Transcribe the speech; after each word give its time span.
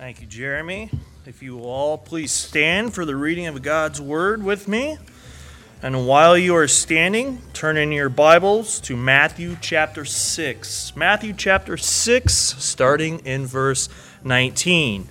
Thank 0.00 0.20
you, 0.22 0.26
Jeremy. 0.26 0.88
If 1.26 1.42
you 1.42 1.58
will 1.58 1.66
all 1.66 1.98
please 1.98 2.32
stand 2.32 2.94
for 2.94 3.04
the 3.04 3.14
reading 3.14 3.48
of 3.48 3.60
God's 3.60 4.00
Word 4.00 4.42
with 4.42 4.66
me. 4.66 4.96
And 5.82 6.06
while 6.06 6.38
you 6.38 6.56
are 6.56 6.68
standing, 6.68 7.42
turn 7.52 7.76
in 7.76 7.92
your 7.92 8.08
Bibles 8.08 8.80
to 8.80 8.96
Matthew 8.96 9.58
chapter 9.60 10.06
6. 10.06 10.96
Matthew 10.96 11.34
chapter 11.34 11.76
6, 11.76 12.32
starting 12.32 13.18
in 13.26 13.44
verse 13.44 13.90
19. 14.24 15.06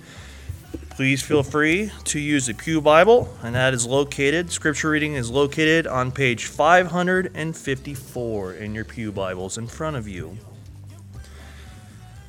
Please 0.90 1.22
feel 1.22 1.44
free 1.44 1.92
to 2.06 2.18
use 2.18 2.46
the 2.46 2.54
Pew 2.54 2.80
Bible, 2.80 3.32
and 3.44 3.54
that 3.54 3.72
is 3.72 3.86
located, 3.86 4.50
scripture 4.50 4.90
reading 4.90 5.14
is 5.14 5.30
located 5.30 5.86
on 5.86 6.10
page 6.10 6.46
554 6.46 8.54
in 8.54 8.74
your 8.74 8.84
Pew 8.84 9.12
Bibles 9.12 9.56
in 9.56 9.68
front 9.68 9.94
of 9.94 10.08
you. 10.08 10.36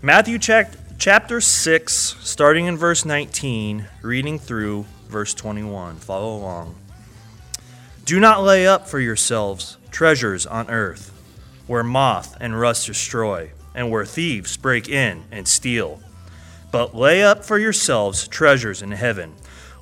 Matthew 0.03 0.37
chapter 0.37 0.77
6, 1.01 2.15
starting 2.21 2.67
in 2.67 2.77
verse 2.77 3.05
19, 3.05 3.87
reading 4.03 4.37
through 4.37 4.85
verse 5.07 5.33
21. 5.33 5.95
Follow 5.95 6.37
along. 6.37 6.75
Do 8.05 8.19
not 8.19 8.43
lay 8.43 8.67
up 8.67 8.87
for 8.87 8.99
yourselves 8.99 9.77
treasures 9.89 10.45
on 10.45 10.69
earth, 10.69 11.11
where 11.65 11.83
moth 11.83 12.37
and 12.39 12.59
rust 12.59 12.85
destroy, 12.85 13.49
and 13.73 13.89
where 13.89 14.05
thieves 14.05 14.57
break 14.57 14.87
in 14.89 15.23
and 15.31 15.47
steal. 15.47 15.99
But 16.71 16.95
lay 16.95 17.23
up 17.23 17.43
for 17.43 17.57
yourselves 17.57 18.27
treasures 18.27 18.83
in 18.83 18.91
heaven, 18.91 19.33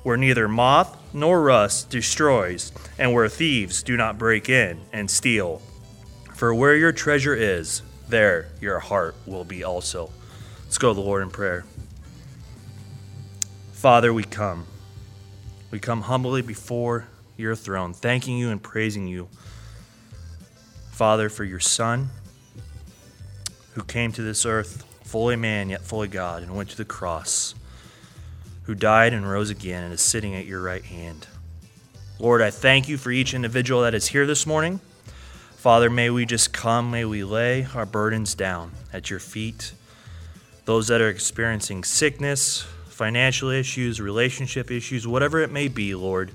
where 0.02 0.16
neither 0.16 0.48
moth 0.48 0.96
nor 1.12 1.42
rust 1.42 1.90
destroys, 1.90 2.72
and 2.98 3.12
where 3.12 3.28
thieves 3.28 3.82
do 3.82 3.94
not 3.94 4.16
break 4.16 4.48
in 4.48 4.80
and 4.90 5.10
steal. 5.10 5.60
For 6.34 6.54
where 6.54 6.76
your 6.76 6.92
treasure 6.92 7.34
is, 7.34 7.82
there 8.08 8.48
your 8.62 8.78
heart 8.78 9.16
will 9.26 9.44
be 9.44 9.62
also. 9.62 10.10
Let's 10.70 10.78
go 10.78 10.90
to 10.90 10.94
the 10.94 11.00
Lord 11.00 11.24
in 11.24 11.30
prayer. 11.30 11.64
Father, 13.72 14.14
we 14.14 14.22
come. 14.22 14.66
We 15.72 15.80
come 15.80 16.02
humbly 16.02 16.42
before 16.42 17.08
your 17.36 17.56
throne, 17.56 17.92
thanking 17.92 18.38
you 18.38 18.50
and 18.50 18.62
praising 18.62 19.08
you, 19.08 19.26
Father, 20.92 21.28
for 21.28 21.42
your 21.42 21.58
Son 21.58 22.10
who 23.72 23.82
came 23.82 24.12
to 24.12 24.22
this 24.22 24.46
earth 24.46 24.84
fully 25.02 25.34
man 25.34 25.70
yet 25.70 25.82
fully 25.82 26.06
God 26.06 26.44
and 26.44 26.54
went 26.54 26.70
to 26.70 26.76
the 26.76 26.84
cross, 26.84 27.56
who 28.62 28.76
died 28.76 29.12
and 29.12 29.28
rose 29.28 29.50
again 29.50 29.82
and 29.82 29.92
is 29.92 30.00
sitting 30.00 30.36
at 30.36 30.46
your 30.46 30.62
right 30.62 30.84
hand. 30.84 31.26
Lord, 32.20 32.40
I 32.40 32.50
thank 32.50 32.88
you 32.88 32.96
for 32.96 33.10
each 33.10 33.34
individual 33.34 33.82
that 33.82 33.94
is 33.96 34.06
here 34.06 34.24
this 34.24 34.46
morning. 34.46 34.78
Father, 35.56 35.90
may 35.90 36.10
we 36.10 36.26
just 36.26 36.52
come, 36.52 36.92
may 36.92 37.04
we 37.04 37.24
lay 37.24 37.66
our 37.74 37.86
burdens 37.86 38.36
down 38.36 38.70
at 38.92 39.10
your 39.10 39.18
feet. 39.18 39.72
Those 40.70 40.86
that 40.86 41.00
are 41.00 41.08
experiencing 41.08 41.82
sickness, 41.82 42.64
financial 42.86 43.50
issues, 43.50 44.00
relationship 44.00 44.70
issues, 44.70 45.04
whatever 45.04 45.40
it 45.40 45.50
may 45.50 45.66
be, 45.66 45.96
Lord, 45.96 46.30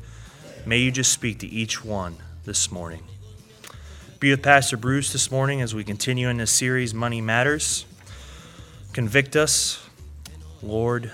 may 0.65 0.79
you 0.79 0.91
just 0.91 1.13
speak 1.13 1.39
to 1.39 1.47
each 1.47 1.85
one 1.85 2.17
this 2.43 2.69
morning. 2.69 3.05
Be 4.19 4.31
with 4.31 4.43
Pastor 4.43 4.75
Bruce 4.75 5.13
this 5.13 5.31
morning 5.31 5.61
as 5.61 5.73
we 5.73 5.85
continue 5.85 6.27
in 6.27 6.35
this 6.35 6.51
series, 6.51 6.93
Money 6.93 7.21
Matters. 7.21 7.85
Convict 8.91 9.37
us, 9.37 9.87
Lord. 10.61 11.11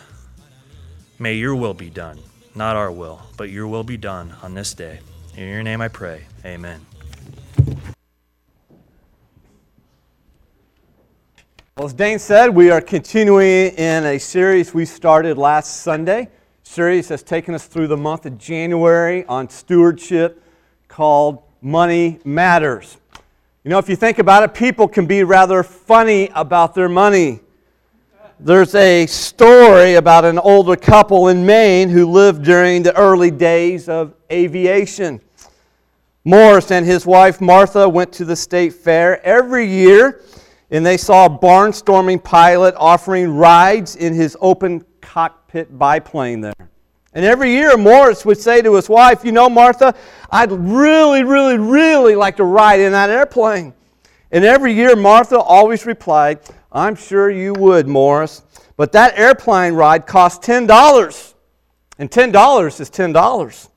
May 1.20 1.36
your 1.36 1.56
will 1.56 1.76
be 1.76 1.92
done, 1.92 2.18
not 2.56 2.76
our 2.76 2.92
will, 2.92 3.22
but 3.38 3.52
your 3.52 3.68
will 3.68 3.84
be 3.84 3.98
done 3.98 4.34
on 4.42 4.56
this 4.56 4.74
day. 4.74 5.00
In 5.38 5.48
your 5.48 5.62
name 5.62 5.80
I 5.80 5.90
pray. 5.90 6.24
Amen. 6.44 6.88
Well, 11.82 11.88
as 11.88 11.96
Dane 11.96 12.20
said, 12.20 12.50
we 12.50 12.70
are 12.70 12.80
continuing 12.80 13.72
in 13.72 14.06
a 14.06 14.20
series 14.20 14.72
we 14.72 14.86
started 14.86 15.40
last 15.40 15.82
Sunday. 15.82 16.30
Series 16.62 17.10
has 17.10 17.24
taken 17.24 17.56
us 17.56 17.66
through 17.66 17.88
the 17.88 17.98
month 17.98 18.28
of 18.28 18.38
January 18.38 19.26
on 19.26 19.50
stewardship 19.50 20.44
called 20.88 21.42
Money 21.60 22.20
Matters. 22.24 22.98
You 23.64 23.72
know, 23.72 23.80
if 23.80 23.90
you 23.90 23.96
think 23.96 24.20
about 24.20 24.44
it, 24.44 24.54
people 24.54 24.88
can 24.88 25.08
be 25.08 25.24
rather 25.24 25.64
funny 25.64 26.30
about 26.36 26.76
their 26.76 26.88
money. 26.88 27.40
There's 28.40 28.76
a 28.76 29.08
story 29.08 29.96
about 29.96 30.24
an 30.24 30.38
older 30.38 30.76
couple 30.76 31.30
in 31.30 31.44
Maine 31.48 31.90
who 31.90 32.06
lived 32.06 32.44
during 32.44 32.84
the 32.84 32.96
early 32.96 33.32
days 33.32 33.90
of 33.90 34.14
aviation. 34.32 35.20
Morris 36.26 36.70
and 36.70 36.86
his 36.86 37.08
wife 37.08 37.42
Martha 37.42 37.90
went 37.90 38.14
to 38.14 38.26
the 38.26 38.36
state 38.36 38.72
fair 38.74 39.20
every 39.26 39.66
year 39.66 40.22
and 40.72 40.86
they 40.86 40.98
saw 40.98 41.26
a 41.26 41.30
barnstorming 41.30 42.24
pilot 42.24 42.74
offering 42.78 43.36
rides 43.36 43.98
in 43.98 44.14
his 44.14 44.38
open 44.40 44.84
cockpit 45.02 45.78
biplane 45.78 46.42
there. 46.42 46.54
And 47.14 47.26
every 47.26 47.52
year, 47.52 47.76
Morris 47.76 48.26
would 48.26 48.38
say 48.38 48.62
to 48.62 48.76
his 48.76 48.88
wife, 48.88 49.26
You 49.26 49.34
know, 49.34 49.50
Martha, 49.50 49.94
I'd 50.32 50.52
really, 50.52 51.24
really, 51.24 51.58
really 51.58 52.16
like 52.16 52.38
to 52.38 52.46
ride 52.46 52.80
in 52.80 52.94
that 52.94 53.10
airplane. 53.10 53.74
And 54.32 54.46
every 54.46 54.72
year, 54.72 54.96
Martha 54.96 55.38
always 55.38 55.86
replied, 55.86 56.40
I'm 56.72 56.96
sure 56.96 57.30
you 57.30 57.54
would, 57.54 57.86
Morris. 57.86 58.44
But 58.78 58.94
that 58.94 59.20
airplane 59.20 59.74
ride 59.74 60.08
cost 60.08 60.42
$10. 60.42 61.34
And 62.00 62.10
$10 62.10 62.80
is 62.80 62.90
$10. 62.90 63.70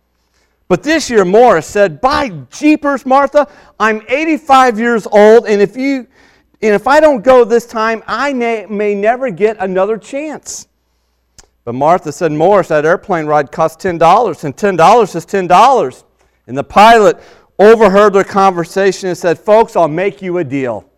But 0.69 0.83
this 0.85 1.11
year, 1.11 1.25
Morris 1.25 1.67
said, 1.67 2.01
By 2.01 2.29
jeepers, 2.51 3.05
Martha, 3.05 3.49
I'm 3.81 4.03
85 4.09 4.79
years 4.79 5.09
old, 5.11 5.47
and 5.47 5.61
if 5.61 5.77
you 5.77 6.07
and 6.65 6.75
if 6.75 6.87
I 6.87 6.99
don't 6.99 7.23
go 7.23 7.45
this 7.45 7.67
time, 7.67 8.03
I 8.07 8.33
may, 8.33 8.95
never 8.95 9.29
get 9.29 9.59
another 9.61 9.99
chance. 9.99 10.67
But 11.63 11.75
Martha 11.75 12.11
said, 12.11 12.33
Morris, 12.33 12.69
that 12.69 12.87
airplane 12.87 13.27
ride 13.27 13.53
cost 13.53 13.81
$10, 13.81 14.45
and 14.45 14.57
$10 14.57 15.15
is 15.15 15.27
$10. 15.27 16.05
And 16.47 16.57
the 16.57 16.65
pilot 16.65 17.21
overheard 17.59 18.15
their 18.15 18.25
conversation 18.25 19.11
and 19.11 19.19
said, 19.19 19.39
Folks, 19.39 19.77
I'll 19.77 19.89
make 19.89 20.23
you 20.23 20.39
a 20.39 20.45
deal. 20.45 20.89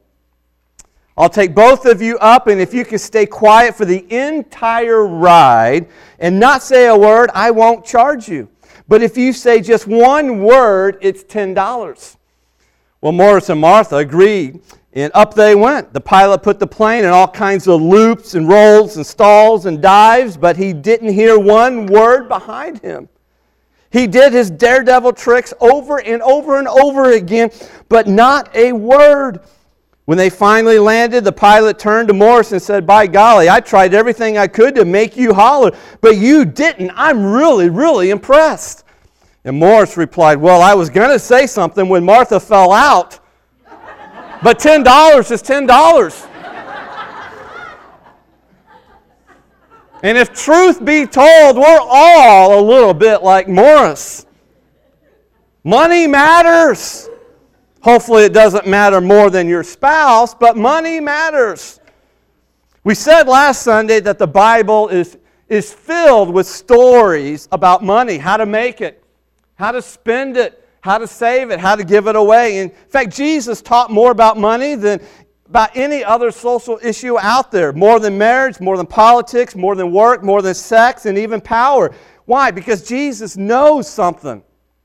I'll 1.17 1.29
take 1.29 1.53
both 1.53 1.85
of 1.85 2.01
you 2.01 2.17
up, 2.19 2.47
and 2.47 2.61
if 2.61 2.73
you 2.73 2.85
can 2.85 3.01
stay 3.01 3.27
quiet 3.27 3.75
for 3.75 3.85
the 3.85 4.07
entire 4.15 5.05
ride 5.05 5.89
and 6.21 6.39
not 6.39 6.63
say 6.63 6.87
a 6.87 6.97
word, 6.97 7.29
I 7.35 7.51
won't 7.51 7.85
charge 7.85 8.29
you. 8.29 8.49
But 8.87 9.03
if 9.03 9.17
you 9.17 9.33
say 9.33 9.61
just 9.61 9.89
one 9.89 10.45
word, 10.45 10.99
it's 11.01 11.25
$10. 11.25 12.17
Well, 13.01 13.13
Morris 13.13 13.49
and 13.49 13.61
Martha 13.61 13.97
agreed, 13.97 14.61
and 14.97 15.13
up 15.15 15.35
they 15.35 15.55
went. 15.55 15.93
The 15.93 16.01
pilot 16.01 16.43
put 16.43 16.59
the 16.59 16.67
plane 16.67 17.05
in 17.05 17.11
all 17.11 17.29
kinds 17.29 17.69
of 17.69 17.83
loops 17.83 18.35
and 18.35 18.49
rolls 18.49 18.97
and 18.97 19.07
stalls 19.07 19.67
and 19.67 19.83
dives, 19.83 20.39
but 20.39 20.57
he 20.57 20.73
didn't 20.73 21.13
hear 21.13 21.39
one 21.39 21.85
word 21.87 22.29
behind 22.29 22.81
him. 22.81 23.11
He 23.91 24.07
did 24.07 24.33
his 24.33 24.51
daredevil 24.51 25.13
tricks 25.13 25.53
over 25.61 26.01
and 26.01 26.23
over 26.23 26.59
and 26.59 26.67
over 26.67 27.13
again, 27.13 27.51
but 27.91 28.07
not 28.09 28.55
a 28.57 28.73
word. 28.73 29.41
When 30.07 30.17
they 30.17 30.31
finally 30.31 30.79
landed, 30.79 31.25
the 31.25 31.33
pilot 31.33 31.79
turned 31.79 32.09
to 32.09 32.15
Morris 32.15 32.53
and 32.53 32.63
said, 32.63 32.87
By 32.87 33.07
golly, 33.07 33.51
I 33.51 33.61
tried 33.61 33.93
everything 33.93 34.39
I 34.39 34.47
could 34.47 34.75
to 34.77 34.87
make 34.87 35.15
you 35.17 35.35
holler, 35.35 35.77
but 36.01 36.17
you 36.17 36.47
didn't. 36.47 36.91
I'm 36.95 37.23
really, 37.23 37.69
really 37.69 38.11
impressed. 38.11 38.85
And 39.45 39.59
Morris 39.59 39.97
replied, 39.97 40.39
Well, 40.39 40.63
I 40.63 40.75
was 40.75 40.89
going 40.89 41.11
to 41.11 41.19
say 41.19 41.47
something 41.47 41.89
when 41.89 42.05
Martha 42.05 42.41
fell 42.41 42.73
out 42.73 43.21
but 44.43 44.59
$10 44.59 45.31
is 45.31 45.43
$10. 45.43 46.29
And 50.03 50.17
if 50.17 50.33
truth 50.33 50.85
be 50.85 51.07
told, 51.07 51.57
we're 51.57 51.81
all 51.81 52.61
a 52.61 52.63
little 52.63 52.95
bit 52.95 53.23
like 53.23 53.49
Morris. 53.49 54.27
Money 55.65 56.07
matters. 56.07 57.09
Hopefully, 57.81 58.25
it 58.25 58.33
doesn't 58.33 58.67
matter 58.67 59.01
more 59.01 59.31
than 59.31 59.49
your 59.49 59.65
spouse, 59.65 60.35
but 60.35 60.57
money 60.57 61.01
matters. 61.01 61.81
We 62.85 62.95
said 62.95 63.27
last 63.27 63.63
Sunday 63.63 64.01
that 64.01 64.19
the 64.19 64.27
Bible 64.27 64.89
is, 64.89 65.19
is 65.49 65.73
filled 65.73 66.33
with 66.33 66.47
stories 66.47 67.49
about 67.51 67.83
money, 67.83 68.19
how 68.19 68.37
to 68.37 68.47
make 68.47 68.81
it, 68.81 69.03
how 69.57 69.73
to 69.73 69.83
spend 69.83 70.37
it, 70.37 70.66
how 70.87 70.99
to 70.99 71.07
save 71.09 71.51
it, 71.51 71.59
how 71.59 71.75
to 71.75 71.83
give 71.83 72.07
it 72.07 72.15
away. 72.15 72.59
In 72.59 72.71
fact, 72.71 73.15
Jesus 73.15 73.61
taught 73.61 73.91
more 73.91 74.13
about 74.13 74.39
money 74.39 74.77
than 74.77 75.01
about 75.49 75.77
any 75.77 76.05
other 76.05 76.31
social 76.31 76.79
issue 76.81 77.19
out 77.19 77.51
there 77.51 77.73
more 77.73 77.99
than 77.99 78.17
marriage, 78.17 78.61
more 78.61 78.77
than 78.77 78.87
politics, 78.87 79.57
more 79.57 79.75
than 79.75 79.91
work, 79.91 80.23
more 80.23 80.43
than 80.43 80.55
sex, 80.55 81.05
and 81.05 81.19
even 81.19 81.41
power. 81.41 81.93
Why? 82.25 82.53
Because 82.53 82.87
Jesus 82.87 83.37
knows 83.37 83.89
something 83.89 84.45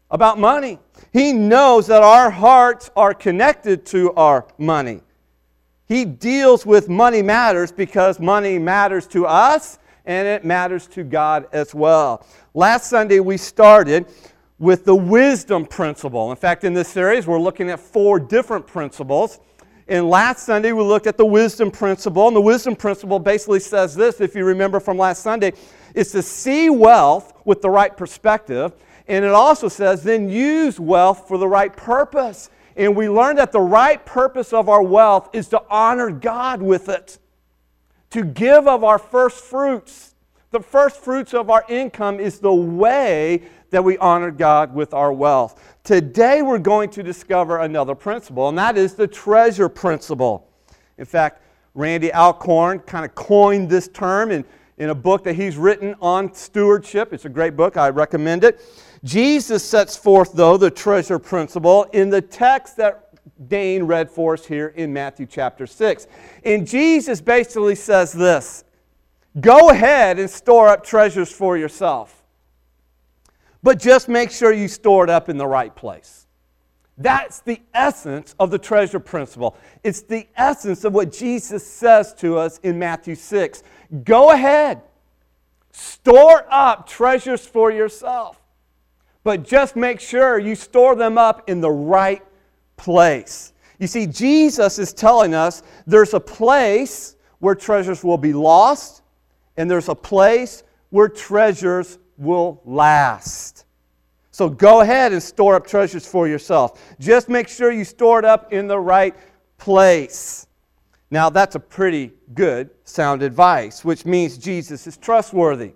about 0.10 0.40
money. 0.40 0.80
He 1.14 1.34
knows 1.34 1.86
that 1.86 2.02
our 2.02 2.32
hearts 2.32 2.90
are 2.96 3.14
connected 3.14 3.86
to 3.88 4.12
our 4.14 4.48
money. 4.58 5.02
He 5.88 6.06
deals 6.06 6.66
with 6.66 6.90
money 6.90 7.22
matters 7.22 7.72
because 7.72 8.20
money 8.20 8.58
matters 8.58 9.06
to 9.10 9.28
us 9.28 9.78
and 10.06 10.28
it 10.28 10.44
matters 10.44 10.88
to 10.88 11.04
God 11.04 11.48
as 11.52 11.76
well. 11.76 12.26
Last 12.56 12.90
Sunday 12.90 13.20
we 13.20 13.38
started 13.38 14.08
with 14.62 14.86
the 14.86 14.96
wisdom 14.96 15.66
principle. 15.66 16.30
In 16.30 16.38
fact, 16.38 16.64
in 16.64 16.76
this 16.76 16.88
series, 16.88 17.26
we're 17.26 17.40
looking 17.40 17.72
at 17.72 17.80
four 17.80 18.20
different 18.20 18.68
principles. 18.68 19.40
And 19.88 20.08
last 20.08 20.46
Sunday, 20.46 20.72
we 20.72 20.84
looked 20.84 21.08
at 21.08 21.18
the 21.18 21.26
wisdom 21.26 21.72
principle. 21.72 22.28
And 22.28 22.36
the 22.36 22.42
wisdom 22.42 22.76
principle 22.76 23.18
basically 23.18 23.60
says 23.60 23.96
this, 23.96 24.22
if 24.22 24.36
you 24.36 24.46
remember 24.46 24.80
from 24.80 25.00
last 25.00 25.24
Sunday, 25.24 25.54
is 25.96 26.12
to 26.12 26.22
see 26.22 26.70
wealth 26.70 27.34
with 27.44 27.64
the 27.64 27.72
right 27.72 27.98
perspective. 27.98 28.74
And 29.08 29.26
it 29.26 29.32
also 29.32 29.68
says, 29.68 30.04
then 30.04 30.30
use 30.30 30.80
wealth 30.80 31.28
for 31.28 31.40
the 31.40 31.48
right 31.48 31.76
purpose. 31.76 32.52
And 32.76 32.96
we 32.96 33.10
learned 33.10 33.40
that 33.40 33.52
the 33.52 33.60
right 33.60 34.06
purpose 34.06 34.54
of 34.54 34.70
our 34.70 34.84
wealth 34.84 35.32
is 35.34 35.48
to 35.48 35.64
honor 35.72 36.12
God 36.12 36.62
with 36.62 36.88
it, 36.88 37.18
to 38.12 38.24
give 38.24 38.68
of 38.68 38.84
our 38.84 39.00
first 39.00 39.44
fruits. 39.44 40.14
The 40.52 40.60
first 40.60 40.98
fruits 40.98 41.34
of 41.34 41.50
our 41.50 41.66
income 41.68 42.20
is 42.20 42.40
the 42.40 42.54
way 42.54 43.42
that 43.72 43.84
we 43.84 43.98
honor 43.98 44.32
God 44.32 44.74
with 44.74 44.94
our 44.94 45.12
wealth. 45.12 45.62
Today, 45.84 46.42
we're 46.42 46.60
going 46.60 46.90
to 46.92 47.04
discover 47.04 47.60
another 47.60 47.96
principle, 47.96 48.48
and 48.48 48.58
that 48.58 48.78
is 48.78 48.94
the 48.94 49.08
treasure 49.08 49.68
principle. 49.68 50.48
In 50.98 51.06
fact, 51.06 51.42
Randy 51.74 52.14
Alcorn 52.14 52.80
kind 52.80 53.06
of 53.06 53.16
coined 53.16 53.70
this 53.70 53.88
term 53.88 54.30
in, 54.32 54.46
in 54.78 54.90
a 54.90 54.96
book 54.96 55.24
that 55.24 55.34
he's 55.34 55.58
written 55.58 55.96
on 56.02 56.34
stewardship. 56.34 57.14
It's 57.14 57.26
a 57.26 57.30
great 57.30 57.56
book, 57.56 57.78
I 57.78 57.90
recommend 57.90 58.44
it. 58.44 58.62
Jesus 59.04 59.64
sets 59.64 59.98
forth, 59.98 60.34
though, 60.34 60.58
the 60.58 60.70
treasure 60.70 61.18
principle 61.18 61.86
in 61.94 62.10
the 62.10 62.22
text 62.22 62.78
that 62.78 63.08
Dane 63.48 63.84
read 63.84 64.12
for 64.12 64.34
us 64.34 64.46
here 64.46 64.68
in 64.68 64.94
Matthew 64.94 65.26
chapter 65.26 65.66
6. 65.66 66.08
And 66.44 66.68
Jesus 66.68 67.22
basically 67.22 67.76
says 67.76 68.12
this 68.12 68.64
Go 69.40 69.70
ahead 69.70 70.20
and 70.20 70.30
store 70.30 70.68
up 70.68 70.84
treasures 70.84 71.32
for 71.32 71.58
yourself, 71.58 72.21
but 73.64 73.80
just 73.80 74.10
make 74.10 74.32
sure 74.32 74.52
you 74.52 74.68
store 74.68 75.04
it 75.04 75.10
up 75.10 75.30
in 75.30 75.38
the 75.38 75.48
right 75.48 75.76
place. 75.76 76.28
That's 76.98 77.40
the 77.40 77.62
essence 77.74 78.36
of 78.40 78.52
the 78.52 78.60
treasure 78.60 79.00
principle. 79.00 79.58
It's 79.84 80.02
the 80.02 80.28
essence 80.36 80.84
of 80.84 80.94
what 80.94 81.12
Jesus 81.12 81.66
says 81.66 82.14
to 82.16 82.38
us 82.38 82.60
in 82.60 82.78
Matthew 82.78 83.16
6. 83.16 83.64
Go 84.04 84.32
ahead, 84.32 84.82
store 85.72 86.46
up 86.50 86.88
treasures 86.88 87.46
for 87.46 87.72
yourself 87.72 88.42
but 89.24 89.44
just 89.44 89.76
make 89.76 90.00
sure 90.00 90.40
you 90.40 90.56
store 90.56 90.96
them 90.96 91.18
up 91.18 91.50
in 91.50 91.62
the 91.62 91.72
right 91.72 92.24
place. 92.78 93.54
You 93.80 93.88
see, 93.88 94.08
Jesus 94.08 94.80
is 94.80 94.94
telling 94.94 95.34
us 95.34 95.64
there's 95.86 96.14
a 96.14 96.20
place 96.20 97.16
where 97.40 97.56
treasures 97.56 98.04
will 98.04 98.18
be 98.18 98.34
lost, 98.34 99.02
and 99.58 99.70
there's 99.70 99.90
a 99.90 99.96
place 99.96 100.64
where 100.90 101.08
treasures 101.10 101.98
will 102.22 102.62
last. 102.64 103.66
So 104.32 104.48
go 104.48 104.82
ahead 104.82 105.12
and 105.12 105.22
store 105.22 105.56
up 105.56 105.68
treasures 105.68 106.08
for 106.08 106.28
yourself. 106.28 106.82
Just 107.00 107.28
make 107.28 107.50
sure 107.50 107.72
you 107.72 107.84
store 107.84 108.20
it 108.20 108.26
up 108.26 108.54
in 108.54 108.68
the 108.68 108.80
right 108.80 109.16
place. 109.58 110.48
Now, 111.10 111.30
that's 111.30 111.56
a 111.56 111.60
pretty 111.60 112.14
good 112.34 112.70
sound 112.86 113.22
advice, 113.22 113.84
which 113.84 114.06
means 114.06 114.38
Jesus 114.38 114.88
is 114.88 114.96
trustworthy. 114.96 115.74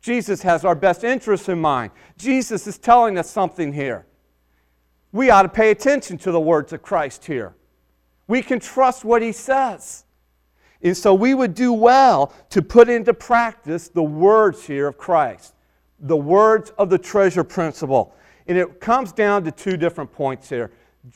Jesus 0.00 0.40
has 0.42 0.64
our 0.64 0.74
best 0.74 1.04
interests 1.04 1.48
in 1.48 1.60
mind. 1.60 1.92
Jesus 2.16 2.66
is 2.66 2.78
telling 2.78 3.18
us 3.18 3.28
something 3.28 3.72
here. 3.72 4.06
We 5.12 5.30
ought 5.30 5.42
to 5.42 5.48
pay 5.48 5.70
attention 5.70 6.16
to 6.18 6.32
the 6.32 6.40
words 6.40 6.72
of 6.72 6.82
Christ 6.82 7.26
here. 7.26 7.54
We 8.26 8.40
can 8.42 8.60
trust 8.60 9.04
what 9.04 9.20
he 9.20 9.32
says. 9.32 10.04
And 10.82 10.96
so 10.96 11.12
we 11.12 11.34
would 11.34 11.54
do 11.54 11.72
well 11.72 12.32
to 12.50 12.62
put 12.62 12.88
into 12.88 13.12
practice 13.12 13.88
the 13.88 14.02
words 14.02 14.66
here 14.66 14.86
of 14.86 14.96
Christ, 14.96 15.54
the 16.00 16.16
words 16.16 16.70
of 16.78 16.90
the 16.90 16.98
treasure 16.98 17.44
principle. 17.44 18.14
And 18.46 18.56
it 18.56 18.80
comes 18.80 19.12
down 19.12 19.44
to 19.44 19.50
two 19.50 19.76
different 19.76 20.12
points 20.12 20.48
here. 20.48 20.70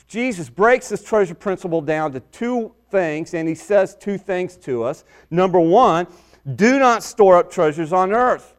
Jesus 0.06 0.48
breaks 0.48 0.88
this 0.88 1.02
treasure 1.02 1.34
principle 1.34 1.80
down 1.80 2.12
to 2.12 2.20
two 2.20 2.74
things, 2.90 3.34
and 3.34 3.48
he 3.48 3.54
says 3.54 3.96
two 3.96 4.18
things 4.18 4.56
to 4.58 4.84
us. 4.84 5.04
Number 5.30 5.60
one, 5.60 6.06
do 6.56 6.78
not 6.78 7.02
store 7.02 7.36
up 7.36 7.50
treasures 7.50 7.92
on 7.92 8.12
earth. 8.12 8.54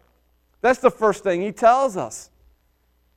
That's 0.62 0.80
the 0.80 0.92
first 0.92 1.24
thing 1.24 1.42
he 1.42 1.52
tells 1.52 1.98
us. 1.98 2.30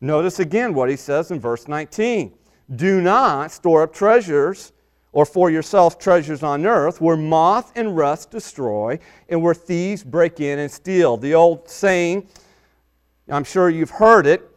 Notice 0.00 0.40
again 0.40 0.74
what 0.74 0.90
he 0.90 0.96
says 0.96 1.30
in 1.30 1.40
verse 1.40 1.68
19 1.68 2.32
Do 2.74 3.00
not 3.00 3.50
store 3.50 3.82
up 3.82 3.94
treasures 3.94 4.72
or 5.12 5.24
for 5.24 5.48
yourself 5.48 5.98
treasures 5.98 6.42
on 6.42 6.66
earth 6.66 7.00
where 7.00 7.16
moth 7.16 7.72
and 7.76 7.96
rust 7.96 8.30
destroy 8.30 8.98
and 9.28 9.42
where 9.42 9.54
thieves 9.54 10.04
break 10.04 10.40
in 10.40 10.58
and 10.58 10.70
steal. 10.70 11.16
The 11.16 11.34
old 11.34 11.70
saying, 11.70 12.28
I'm 13.28 13.44
sure 13.44 13.68
you've 13.70 13.90
heard 13.90 14.26
it, 14.26 14.48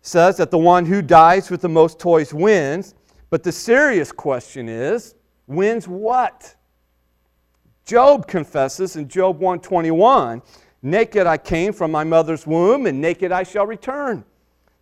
says 0.00 0.36
that 0.38 0.50
the 0.50 0.58
one 0.58 0.86
who 0.86 1.02
dies 1.02 1.50
with 1.50 1.60
the 1.60 1.68
most 1.68 1.98
toys 1.98 2.32
wins. 2.32 2.94
But 3.28 3.42
the 3.42 3.52
serious 3.52 4.12
question 4.12 4.68
is, 4.68 5.14
wins 5.46 5.88
what? 5.88 6.54
Job 7.84 8.26
confesses 8.26 8.96
in 8.96 9.08
Job 9.08 9.38
121 9.38 10.42
Naked 10.82 11.26
I 11.26 11.36
came 11.36 11.72
from 11.72 11.90
my 11.90 12.04
mother's 12.04 12.46
womb, 12.46 12.86
and 12.86 13.00
naked 13.00 13.32
I 13.32 13.42
shall 13.42 13.66
return. 13.66 14.24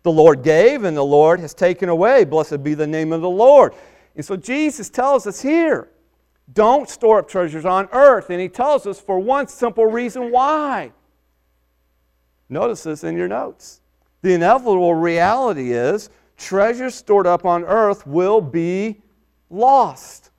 The 0.03 0.11
Lord 0.11 0.43
gave, 0.43 0.83
and 0.83 0.95
the 0.95 1.03
Lord 1.03 1.39
has 1.39 1.55
taken 1.55 1.89
away. 1.89 2.25
Blessed 2.25 2.63
be 2.63 2.75
the 2.75 2.85
name 2.85 3.11
of 3.11 3.21
the 3.21 3.29
Lord. 3.29 3.73
And 4.15 4.23
so 4.23 4.35
Jesus 4.35 4.89
tells 4.89 5.25
us 5.25 5.41
here 5.41 5.89
don't 6.53 6.87
store 6.87 7.19
up 7.19 7.27
treasures 7.27 7.65
on 7.65 7.89
earth. 7.91 8.29
And 8.29 8.39
he 8.39 8.49
tells 8.49 8.85
us 8.85 8.99
for 8.99 9.19
one 9.19 9.47
simple 9.47 9.85
reason 9.85 10.31
why. 10.31 10.91
Notice 12.49 12.83
this 12.83 13.03
in 13.03 13.17
your 13.17 13.27
notes. 13.27 13.81
The 14.21 14.33
inevitable 14.33 14.95
reality 14.95 15.71
is 15.71 16.09
treasures 16.37 16.95
stored 16.95 17.27
up 17.27 17.45
on 17.45 17.63
earth 17.63 18.05
will 18.05 18.41
be 18.41 19.01
lost. 19.49 20.31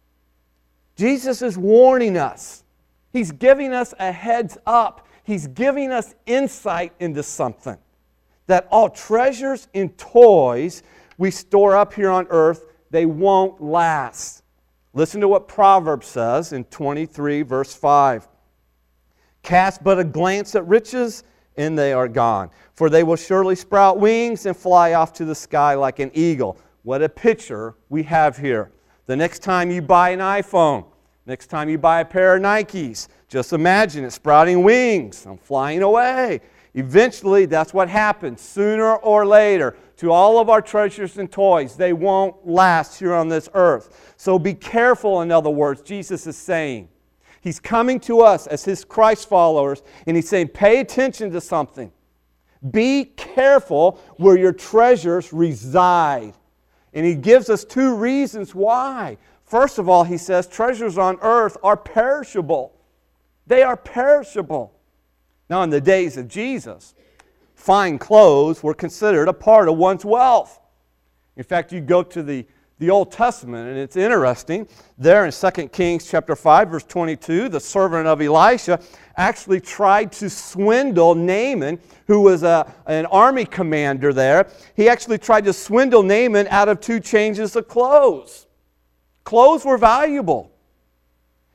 Jesus 0.97 1.43
is 1.43 1.59
warning 1.59 2.17
us, 2.17 2.65
He's 3.13 3.33
giving 3.33 3.73
us 3.73 3.95
a 3.99 4.13
heads 4.13 4.59
up. 4.67 5.07
He's 5.25 5.49
giving 5.49 5.91
us 5.91 6.15
insight 6.27 6.93
into 7.01 7.23
something 7.25 7.79
that 8.47 8.69
all 8.71 8.89
treasures 8.89 9.67
and 9.75 9.97
toys 9.99 10.85
we 11.19 11.31
store 11.31 11.77
up 11.77 11.95
here 11.95 12.11
on 12.11 12.27
earth, 12.31 12.67
they 12.91 13.07
won't 13.07 13.61
last. 13.61 14.43
Listen 14.93 15.21
to 15.21 15.29
what 15.29 15.49
Proverbs 15.49 16.07
says 16.07 16.53
in 16.53 16.65
23, 16.65 17.43
verse 17.43 17.75
5. 17.75 18.29
Cast 19.43 19.83
but 19.83 19.99
a 19.99 20.05
glance 20.05 20.55
at 20.55 20.67
riches, 20.67 21.25
and 21.57 21.79
they 21.79 21.93
are 21.93 22.09
gone. 22.09 22.51
For 22.75 22.91
they 22.91 23.03
will 23.03 23.17
surely 23.17 23.57
sprout 23.57 23.99
wings 23.99 24.47
and 24.47 24.57
fly 24.57 24.95
off 24.95 25.13
to 25.15 25.25
the 25.25 25.35
sky 25.35 25.75
like 25.75 25.99
an 25.99 26.11
eagle. 26.15 26.59
What 26.83 27.03
a 27.03 27.09
picture 27.09 27.75
we 27.89 28.03
have 28.05 28.37
here. 28.37 28.71
The 29.07 29.17
next 29.17 29.41
time 29.41 29.71
you 29.71 29.83
buy 29.83 30.11
an 30.11 30.21
iPhone, 30.21 30.85
next 31.27 31.47
time 31.47 31.69
you 31.69 31.79
buy 31.79 32.01
a 32.01 32.05
pair 32.05 32.37
of 32.37 32.43
Nikes, 32.43 33.09
just 33.29 33.53
imagine 33.53 34.05
it 34.05 34.13
sprouting 34.13 34.63
wings. 34.63 35.27
I'm 35.27 35.39
flying 35.39 35.83
away. 35.83 36.41
Eventually, 36.75 37.47
that's 37.47 37.73
what 37.73 37.89
happens 37.89 38.41
sooner 38.41 38.97
or 38.97 39.25
later 39.25 39.77
to 39.97 40.13
all 40.13 40.39
of 40.39 40.51
our 40.51 40.61
treasures 40.61 41.17
and 41.17 41.31
toys. 41.31 41.75
They 41.75 41.93
won't 41.93 42.47
last 42.47 42.99
here 42.99 43.15
on 43.15 43.29
this 43.29 43.49
earth. 43.55 44.15
So 44.19 44.39
be 44.39 44.53
careful, 44.55 45.23
in 45.23 45.33
other 45.33 45.51
words, 45.51 45.81
Jesus 45.81 46.27
is 46.27 46.37
saying. 46.37 46.89
He's 47.47 47.61
coming 47.61 48.01
to 48.01 48.23
us 48.23 48.49
as 48.49 48.65
his 48.65 48.85
Christ 48.85 49.29
followers, 49.29 49.85
and 50.09 50.17
he's 50.17 50.29
saying, 50.29 50.49
pay 50.49 50.81
attention 50.81 51.31
to 51.31 51.41
something. 51.41 51.93
Be 52.73 53.05
careful 53.05 54.01
where 54.17 54.37
your 54.37 54.53
treasures 54.53 55.33
reside. 55.33 56.35
And 56.93 57.07
he 57.07 57.15
gives 57.15 57.49
us 57.49 57.63
two 57.63 57.95
reasons 57.95 58.53
why. 58.53 59.19
First 59.45 59.79
of 59.79 59.89
all, 59.89 60.03
he 60.03 60.19
says, 60.19 60.49
treasures 60.49 60.99
on 60.99 61.19
earth 61.23 61.57
are 61.63 61.77
perishable. 61.77 62.75
They 63.47 63.63
are 63.63 63.77
perishable. 63.77 64.75
Now, 65.49 65.63
in 65.63 65.71
the 65.71 65.81
days 65.81 66.17
of 66.17 66.27
Jesus, 66.27 66.97
fine 67.55 67.97
clothes 67.97 68.65
were 68.65 68.75
considered 68.75 69.29
a 69.29 69.33
part 69.33 69.69
of 69.69 69.77
one's 69.77 70.05
wealth. 70.05 70.59
In 71.37 71.45
fact, 71.45 71.71
you 71.71 71.81
go 71.81 72.03
to 72.03 72.25
the, 72.25 72.45
the 72.79 72.91
Old 72.91 73.11
Testament, 73.11 73.69
and 73.69 73.79
it's 73.79 73.97
interesting. 73.97 74.69
There 74.99 75.25
in 75.25 75.33
2 75.33 75.69
Kings 75.69 76.09
chapter 76.11 76.37
5, 76.37 76.69
verse 76.69 76.85
22, 76.85 77.49
the 77.49 77.61
servant 77.61 78.07
of 78.07 78.21
Elisha 78.21 78.81
actually 79.17 79.61
tried 79.61 80.13
to 80.13 80.29
swindle 80.29 81.15
Naaman, 81.15 81.79
who 82.07 82.21
was 82.21 82.43
a, 82.43 82.71
an 82.87 83.07
army 83.07 83.47
commander 83.47 84.13
there. 84.13 84.49
He 84.75 84.91
actually 84.91 85.17
tried 85.19 85.45
to 85.45 85.55
swindle 85.55 86.03
Naaman 86.03 86.49
out 86.49 86.69
of 86.69 86.81
two 86.81 87.01
changes 87.01 87.57
of 87.57 87.67
clothes. 87.67 88.47
Clothes 89.25 89.65
were 89.65 89.79
valuable. 89.79 90.53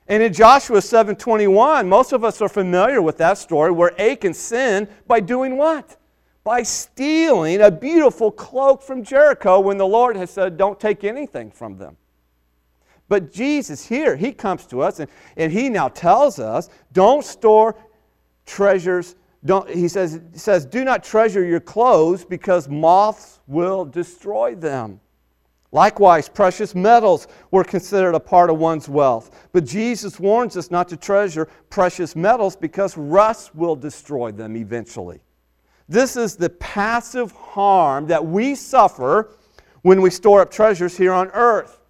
And 0.07 0.23
in 0.23 0.33
Joshua 0.33 0.79
7:21, 0.79 1.87
most 1.87 2.11
of 2.11 2.23
us 2.23 2.41
are 2.41 2.49
familiar 2.49 3.01
with 3.01 3.17
that 3.19 3.37
story 3.37 3.71
where 3.71 3.93
Achan 4.01 4.33
sinned 4.33 4.87
by 5.07 5.19
doing 5.19 5.55
what? 5.55 5.97
By 6.43 6.63
stealing 6.63 7.61
a 7.61 7.69
beautiful 7.69 8.31
cloak 8.31 8.81
from 8.81 9.03
Jericho 9.03 9.59
when 9.59 9.77
the 9.77 9.87
Lord 9.87 10.15
has 10.15 10.31
said, 10.31 10.57
Don't 10.57 10.79
take 10.79 11.03
anything 11.03 11.51
from 11.51 11.77
them. 11.77 11.97
But 13.11 13.33
Jesus 13.33 13.85
here, 13.85 14.15
he 14.15 14.31
comes 14.31 14.65
to 14.67 14.81
us 14.81 15.01
and, 15.01 15.11
and 15.35 15.51
he 15.51 15.67
now 15.67 15.89
tells 15.89 16.39
us, 16.39 16.69
don't 16.93 17.25
store 17.25 17.75
treasures. 18.45 19.17
Don't, 19.43 19.69
he 19.69 19.89
says, 19.89 20.21
he 20.31 20.39
says, 20.39 20.65
do 20.65 20.85
not 20.85 21.03
treasure 21.03 21.43
your 21.43 21.59
clothes 21.59 22.23
because 22.23 22.69
moths 22.69 23.41
will 23.47 23.83
destroy 23.83 24.55
them. 24.55 25.01
Likewise, 25.73 26.29
precious 26.29 26.73
metals 26.73 27.27
were 27.51 27.65
considered 27.65 28.15
a 28.15 28.19
part 28.21 28.49
of 28.49 28.57
one's 28.59 28.87
wealth. 28.87 29.49
But 29.51 29.65
Jesus 29.65 30.17
warns 30.17 30.55
us 30.55 30.71
not 30.71 30.87
to 30.87 30.95
treasure 30.95 31.49
precious 31.69 32.15
metals 32.15 32.55
because 32.55 32.95
rust 32.95 33.53
will 33.53 33.75
destroy 33.75 34.31
them 34.31 34.55
eventually. 34.55 35.19
This 35.91 36.15
is 36.15 36.37
the 36.37 36.49
passive 36.49 37.33
harm 37.33 38.07
that 38.07 38.25
we 38.25 38.55
suffer 38.55 39.31
when 39.81 40.01
we 40.01 40.09
store 40.09 40.39
up 40.39 40.49
treasures 40.49 40.95
here 40.95 41.11
on 41.11 41.27
earth. 41.33 41.81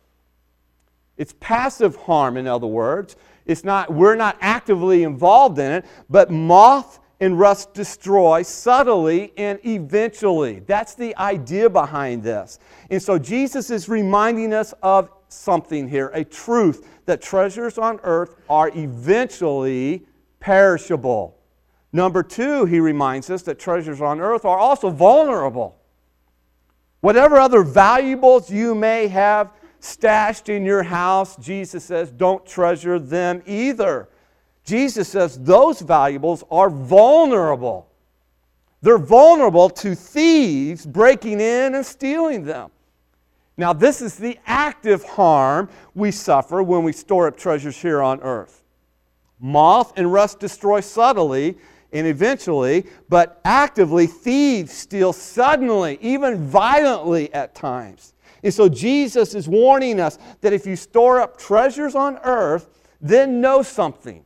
It's 1.17 1.35
passive 1.39 1.95
harm, 1.97 2.35
in 2.35 2.47
other 2.47 2.65
words. 2.65 3.15
It's 3.45 3.63
not, 3.63 3.93
we're 3.93 4.15
not 4.15 4.37
actively 4.41 5.03
involved 5.03 5.59
in 5.59 5.71
it, 5.71 5.85
but 6.09 6.31
moth 6.31 6.99
and 7.19 7.39
rust 7.39 7.75
destroy 7.75 8.41
subtly 8.41 9.33
and 9.37 9.59
eventually. 9.63 10.61
That's 10.61 10.95
the 10.95 11.15
idea 11.17 11.69
behind 11.69 12.23
this. 12.23 12.57
And 12.89 12.99
so 12.99 13.19
Jesus 13.19 13.69
is 13.69 13.87
reminding 13.87 14.51
us 14.51 14.73
of 14.81 15.11
something 15.27 15.87
here, 15.87 16.07
a 16.15 16.23
truth 16.23 16.87
that 17.05 17.21
treasures 17.21 17.77
on 17.77 17.99
earth 18.01 18.33
are 18.49 18.71
eventually 18.73 20.07
perishable. 20.39 21.37
Number 21.93 22.23
two, 22.23 22.65
he 22.65 22.79
reminds 22.79 23.29
us 23.29 23.41
that 23.43 23.59
treasures 23.59 24.01
on 24.01 24.21
earth 24.21 24.45
are 24.45 24.57
also 24.57 24.89
vulnerable. 24.89 25.77
Whatever 27.01 27.37
other 27.39 27.63
valuables 27.63 28.49
you 28.49 28.73
may 28.75 29.07
have 29.07 29.51
stashed 29.79 30.47
in 30.47 30.63
your 30.63 30.83
house, 30.83 31.35
Jesus 31.37 31.83
says, 31.83 32.11
don't 32.11 32.45
treasure 32.45 32.99
them 32.99 33.41
either. 33.45 34.07
Jesus 34.63 35.09
says 35.09 35.37
those 35.39 35.81
valuables 35.81 36.43
are 36.51 36.69
vulnerable. 36.69 37.89
They're 38.81 38.97
vulnerable 38.97 39.69
to 39.69 39.95
thieves 39.95 40.85
breaking 40.85 41.39
in 41.41 41.75
and 41.75 41.85
stealing 41.85 42.45
them. 42.45 42.69
Now, 43.57 43.73
this 43.73 44.01
is 44.01 44.15
the 44.15 44.39
active 44.45 45.03
harm 45.03 45.69
we 45.93 46.11
suffer 46.11 46.63
when 46.63 46.83
we 46.83 46.93
store 46.93 47.27
up 47.27 47.37
treasures 47.37 47.77
here 47.77 48.01
on 48.01 48.21
earth. 48.21 48.63
Moth 49.39 49.93
and 49.97 50.11
rust 50.11 50.39
destroy 50.39 50.79
subtly 50.79 51.57
and 51.93 52.07
eventually, 52.07 52.85
but 53.09 53.41
actively, 53.43 54.07
thieves 54.07 54.71
steal 54.73 55.13
suddenly, 55.13 55.97
even 56.01 56.47
violently 56.47 57.33
at 57.33 57.53
times. 57.53 58.13
And 58.43 58.53
so, 58.53 58.69
Jesus 58.69 59.35
is 59.35 59.47
warning 59.47 59.99
us 59.99 60.17
that 60.41 60.53
if 60.53 60.65
you 60.65 60.75
store 60.75 61.19
up 61.19 61.37
treasures 61.37 61.95
on 61.95 62.17
earth, 62.23 62.69
then 63.01 63.41
know 63.41 63.61
something. 63.61 64.23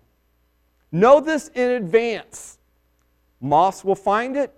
Know 0.92 1.20
this 1.20 1.50
in 1.50 1.72
advance. 1.72 2.58
Moths 3.42 3.84
will 3.84 3.96
find 3.96 4.38
it, 4.38 4.54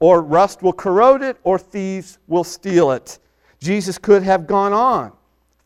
or 0.00 0.22
rust 0.22 0.62
will 0.62 0.72
corrode 0.72 1.22
it, 1.22 1.36
or 1.44 1.58
thieves 1.58 2.18
will 2.26 2.44
steal 2.44 2.90
it. 2.90 3.18
Jesus 3.60 3.98
could 3.98 4.22
have 4.22 4.46
gone 4.46 4.72
on. 4.72 5.12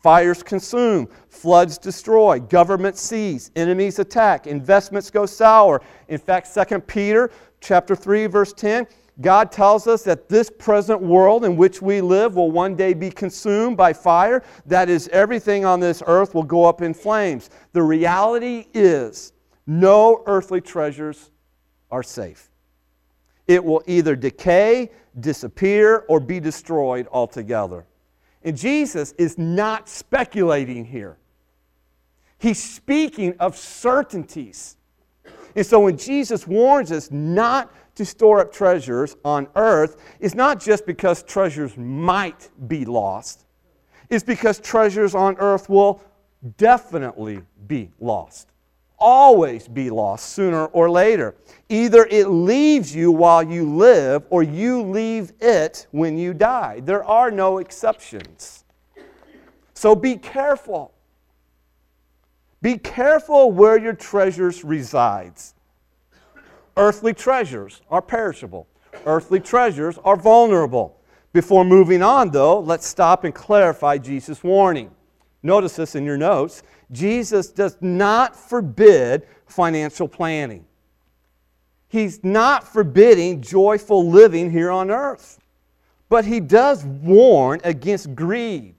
Fires 0.01 0.43
consume, 0.43 1.09
floods 1.29 1.77
destroy, 1.77 2.41
government 2.41 2.97
seize, 2.97 3.51
enemies 3.55 3.99
attack, 3.99 4.47
investments 4.47 5.11
go 5.11 5.27
sour. 5.27 5.83
In 6.09 6.19
fact, 6.19 6.49
2 6.55 6.81
Peter 6.81 7.31
chapter 7.61 7.95
3 7.95 8.27
verse 8.27 8.55
10, 8.55 8.87
God 9.21 9.53
tells 9.53 9.87
us 9.87 10.03
that 10.05 10.31
this 10.31 10.49
present 10.49 11.03
world 11.03 11.45
in 11.45 11.55
which 11.55 11.83
we 11.83 12.01
live 12.01 12.37
will 12.37 12.51
one 12.51 12.75
day 12.75 12.95
be 12.95 13.11
consumed 13.11 13.77
by 13.77 13.93
fire. 13.93 14.43
That 14.65 14.89
is 14.89 15.09
everything 15.09 15.67
on 15.67 15.81
this 15.81 16.03
earth 16.07 16.35
will 16.35 16.45
go 16.45 16.65
up 16.65 16.81
in 16.81 16.95
flames. 16.95 17.51
The 17.75 17.83
reality 17.83 18.69
is 18.73 19.35
no 19.67 20.23
earthly 20.25 20.63
treasures 20.63 21.31
are 21.91 22.03
safe. 22.03 22.51
It 23.47 23.63
will 23.63 23.83
either 23.87 24.17
decay, 24.17 24.91
disappear, 25.19 26.05
or 26.09 26.21
be 26.21 26.41
destroyed 26.41 27.07
altogether. 27.13 27.85
And 28.43 28.57
Jesus 28.57 29.13
is 29.19 29.37
not 29.39 29.89
speculating 29.89 30.85
here. 30.85 31.19
He's 32.39 32.63
speaking 32.63 33.35
of 33.39 33.57
certainties. 33.57 34.77
And 35.55 35.67
so 35.67 35.81
when 35.81 35.99
Jesus 35.99 36.47
warns 36.47 36.91
us 36.91 37.11
not 37.11 37.73
to 37.97 38.05
store 38.05 38.41
up 38.41 38.53
treasures 38.53 39.17
on 39.25 39.49
earth, 39.57 40.01
it's 40.21 40.35
not 40.35 40.61
just 40.61 40.87
because 40.87 41.23
treasures 41.23 41.77
might 41.77 42.49
be 42.69 42.85
lost, 42.85 43.45
it's 44.09 44.25
because 44.25 44.59
treasures 44.59 45.15
on 45.15 45.37
earth 45.39 45.69
will 45.69 46.03
definitely 46.57 47.43
be 47.67 47.91
lost 48.01 48.51
always 49.01 49.67
be 49.67 49.91
lost 49.91 50.31
sooner 50.31 50.67
or 50.67 50.91
later. 50.91 51.35
Either 51.69 52.07
it 52.11 52.29
leaves 52.29 52.95
you 52.95 53.11
while 53.11 53.43
you 53.43 53.65
live 53.65 54.25
or 54.31 54.43
you 54.43 54.83
leave 54.83 55.33
it 55.41 55.87
when 55.91 56.19
you 56.19 56.35
die. 56.35 56.81
There 56.81 57.05
are 57.05 57.31
no 57.31 57.59
exceptions. 57.59 58.65
So 59.75 59.95
be 59.95 60.17
careful. 60.17 60.93
Be 62.63 62.77
careful 62.77 63.51
where 63.51 63.79
your 63.79 63.95
treasures 63.95 64.63
resides. 64.63 65.55
Earthly 66.77 67.15
treasures 67.15 67.81
are 67.91 68.03
perishable. 68.03 68.67
Earthly 69.07 69.41
treasures 69.41 69.99
are 70.05 70.17
vulnerable. 70.17 71.01
Before 71.33 71.65
moving 71.65 72.03
on, 72.03 72.31
though, 72.31 72.59
let's 72.59 72.87
stop 72.87 73.25
and 73.25 73.35
clarify 73.35 73.99
Jesus' 73.99 74.43
warning. 74.43 74.91
Notice 75.43 75.77
this 75.77 75.95
in 75.95 76.05
your 76.05 76.19
notes. 76.19 76.63
Jesus 76.93 77.49
does 77.49 77.77
not 77.81 78.35
forbid 78.35 79.27
financial 79.47 80.09
planning. 80.09 80.65
He's 81.89 82.23
not 82.23 82.67
forbidding 82.67 83.43
joyful 83.43 84.09
living 84.09 84.51
here 84.51 84.71
on 84.71 84.91
earth. 84.91 85.39
But 86.09 86.25
he 86.25 86.41
does 86.41 86.85
warn 86.85 87.61
against 87.63 88.15
greed, 88.15 88.75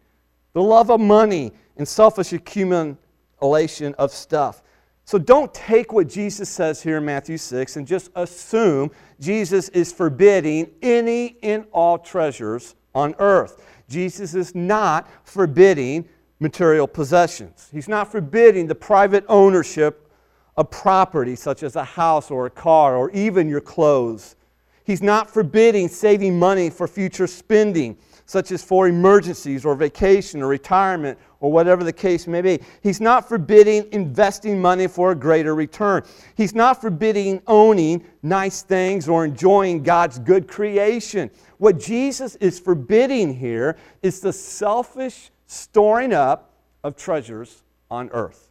the 0.53 0.61
love 0.61 0.91
of 0.91 0.99
money, 0.99 1.53
and 1.77 1.87
selfish 1.87 2.33
accumulation 2.33 3.95
of 3.97 4.11
stuff. 4.11 4.61
So 5.05 5.17
don't 5.17 5.53
take 5.53 5.93
what 5.93 6.07
Jesus 6.07 6.47
says 6.49 6.81
here 6.81 6.97
in 6.97 7.05
Matthew 7.05 7.37
6 7.37 7.77
and 7.77 7.87
just 7.87 8.11
assume 8.15 8.91
Jesus 9.19 9.69
is 9.69 9.91
forbidding 9.91 10.69
any 10.81 11.37
and 11.41 11.65
all 11.71 11.97
treasures 11.97 12.75
on 12.93 13.15
earth. 13.19 13.65
Jesus 13.89 14.35
is 14.35 14.53
not 14.53 15.07
forbidding 15.25 16.07
material 16.41 16.87
possessions. 16.87 17.69
He's 17.71 17.87
not 17.87 18.11
forbidding 18.11 18.67
the 18.67 18.75
private 18.75 19.23
ownership 19.29 20.11
of 20.57 20.71
property, 20.71 21.35
such 21.35 21.63
as 21.63 21.75
a 21.77 21.83
house 21.83 22.29
or 22.29 22.47
a 22.47 22.49
car 22.49 22.97
or 22.97 23.11
even 23.11 23.47
your 23.47 23.61
clothes. 23.61 24.35
He's 24.83 25.01
not 25.01 25.29
forbidding 25.29 25.87
saving 25.87 26.37
money 26.37 26.69
for 26.69 26.87
future 26.87 27.27
spending, 27.27 27.97
such 28.25 28.51
as 28.51 28.63
for 28.63 28.87
emergencies 28.87 29.63
or 29.63 29.75
vacation 29.75 30.41
or 30.41 30.47
retirement 30.47 31.17
or 31.39 31.51
whatever 31.51 31.83
the 31.83 31.93
case 31.93 32.27
may 32.27 32.41
be. 32.41 32.59
He's 32.81 32.99
not 32.99 33.29
forbidding 33.29 33.87
investing 33.91 34.59
money 34.59 34.87
for 34.87 35.11
a 35.11 35.15
greater 35.15 35.53
return. 35.53 36.03
He's 36.35 36.55
not 36.55 36.81
forbidding 36.81 37.41
owning 37.45 38.03
nice 38.23 38.63
things 38.63 39.07
or 39.07 39.25
enjoying 39.25 39.83
God's 39.83 40.17
good 40.17 40.47
creation. 40.47 41.29
What 41.59 41.79
Jesus 41.79 42.35
is 42.37 42.59
forbidding 42.59 43.35
here 43.35 43.77
is 44.01 44.19
the 44.19 44.33
selfish 44.33 45.30
storing 45.51 46.13
up 46.13 46.53
of 46.81 46.95
treasures 46.95 47.63
on 47.89 48.09
earth. 48.13 48.47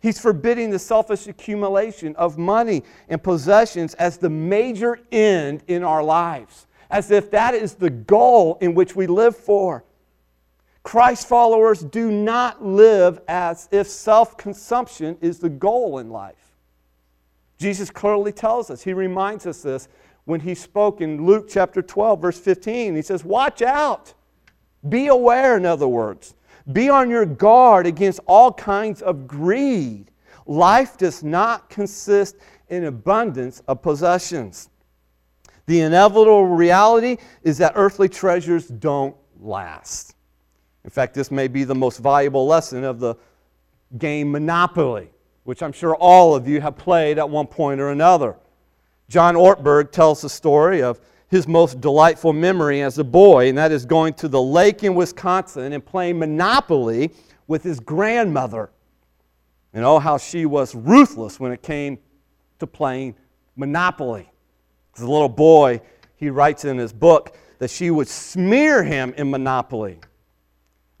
He's 0.00 0.18
forbidding 0.18 0.70
the 0.70 0.78
selfish 0.80 1.28
accumulation 1.28 2.16
of 2.16 2.36
money 2.36 2.82
and 3.08 3.22
possessions 3.22 3.94
as 3.94 4.18
the 4.18 4.28
major 4.28 4.98
end 5.12 5.62
in 5.68 5.84
our 5.84 6.02
lives, 6.02 6.66
as 6.90 7.12
if 7.12 7.30
that 7.30 7.54
is 7.54 7.74
the 7.74 7.88
goal 7.88 8.58
in 8.60 8.74
which 8.74 8.96
we 8.96 9.06
live 9.06 9.36
for. 9.36 9.84
Christ 10.82 11.28
followers 11.28 11.84
do 11.84 12.10
not 12.10 12.64
live 12.64 13.20
as 13.28 13.68
if 13.70 13.86
self 13.86 14.36
consumption 14.36 15.16
is 15.20 15.38
the 15.38 15.48
goal 15.48 15.98
in 15.98 16.10
life. 16.10 16.56
Jesus 17.58 17.90
clearly 17.90 18.32
tells 18.32 18.70
us, 18.70 18.82
he 18.82 18.92
reminds 18.92 19.46
us 19.46 19.62
this 19.62 19.88
when 20.24 20.40
he 20.40 20.56
spoke 20.56 21.00
in 21.00 21.24
Luke 21.24 21.46
chapter 21.48 21.80
12, 21.80 22.20
verse 22.20 22.40
15. 22.40 22.96
He 22.96 23.02
says, 23.02 23.24
Watch 23.24 23.62
out. 23.62 24.14
Be 24.88 25.08
aware, 25.08 25.56
in 25.56 25.66
other 25.66 25.88
words. 25.88 26.34
Be 26.72 26.88
on 26.88 27.10
your 27.10 27.26
guard 27.26 27.86
against 27.86 28.20
all 28.26 28.52
kinds 28.52 29.02
of 29.02 29.26
greed. 29.26 30.10
Life 30.46 30.96
does 30.96 31.22
not 31.22 31.70
consist 31.70 32.36
in 32.68 32.84
abundance 32.84 33.62
of 33.68 33.82
possessions. 33.82 34.70
The 35.66 35.80
inevitable 35.80 36.46
reality 36.46 37.18
is 37.42 37.58
that 37.58 37.72
earthly 37.76 38.08
treasures 38.08 38.66
don't 38.66 39.16
last. 39.40 40.14
In 40.84 40.90
fact, 40.90 41.14
this 41.14 41.30
may 41.30 41.48
be 41.48 41.64
the 41.64 41.74
most 41.74 41.98
valuable 41.98 42.46
lesson 42.46 42.82
of 42.82 42.98
the 42.98 43.14
game 43.98 44.32
Monopoly, 44.32 45.10
which 45.44 45.62
I'm 45.62 45.72
sure 45.72 45.94
all 45.94 46.34
of 46.34 46.48
you 46.48 46.60
have 46.60 46.76
played 46.76 47.18
at 47.18 47.28
one 47.28 47.46
point 47.46 47.80
or 47.80 47.90
another. 47.90 48.36
John 49.08 49.34
Ortberg 49.34 49.92
tells 49.92 50.22
the 50.22 50.30
story 50.30 50.82
of 50.82 51.00
his 51.32 51.48
most 51.48 51.80
delightful 51.80 52.34
memory 52.34 52.82
as 52.82 52.98
a 52.98 53.04
boy, 53.04 53.48
and 53.48 53.56
that 53.56 53.72
is 53.72 53.86
going 53.86 54.12
to 54.12 54.28
the 54.28 54.40
lake 54.40 54.84
in 54.84 54.94
Wisconsin 54.94 55.72
and 55.72 55.82
playing 55.82 56.18
Monopoly 56.18 57.10
with 57.46 57.62
his 57.62 57.80
grandmother. 57.80 58.70
And 59.72 59.82
oh, 59.82 59.98
how 59.98 60.18
she 60.18 60.44
was 60.44 60.74
ruthless 60.74 61.40
when 61.40 61.50
it 61.50 61.62
came 61.62 61.98
to 62.58 62.66
playing 62.66 63.14
Monopoly. 63.56 64.30
As 64.94 65.02
a 65.02 65.10
little 65.10 65.30
boy, 65.30 65.80
he 66.16 66.28
writes 66.28 66.66
in 66.66 66.76
his 66.76 66.92
book 66.92 67.34
that 67.60 67.70
she 67.70 67.90
would 67.90 68.08
smear 68.08 68.84
him 68.84 69.14
in 69.16 69.30
Monopoly. 69.30 70.00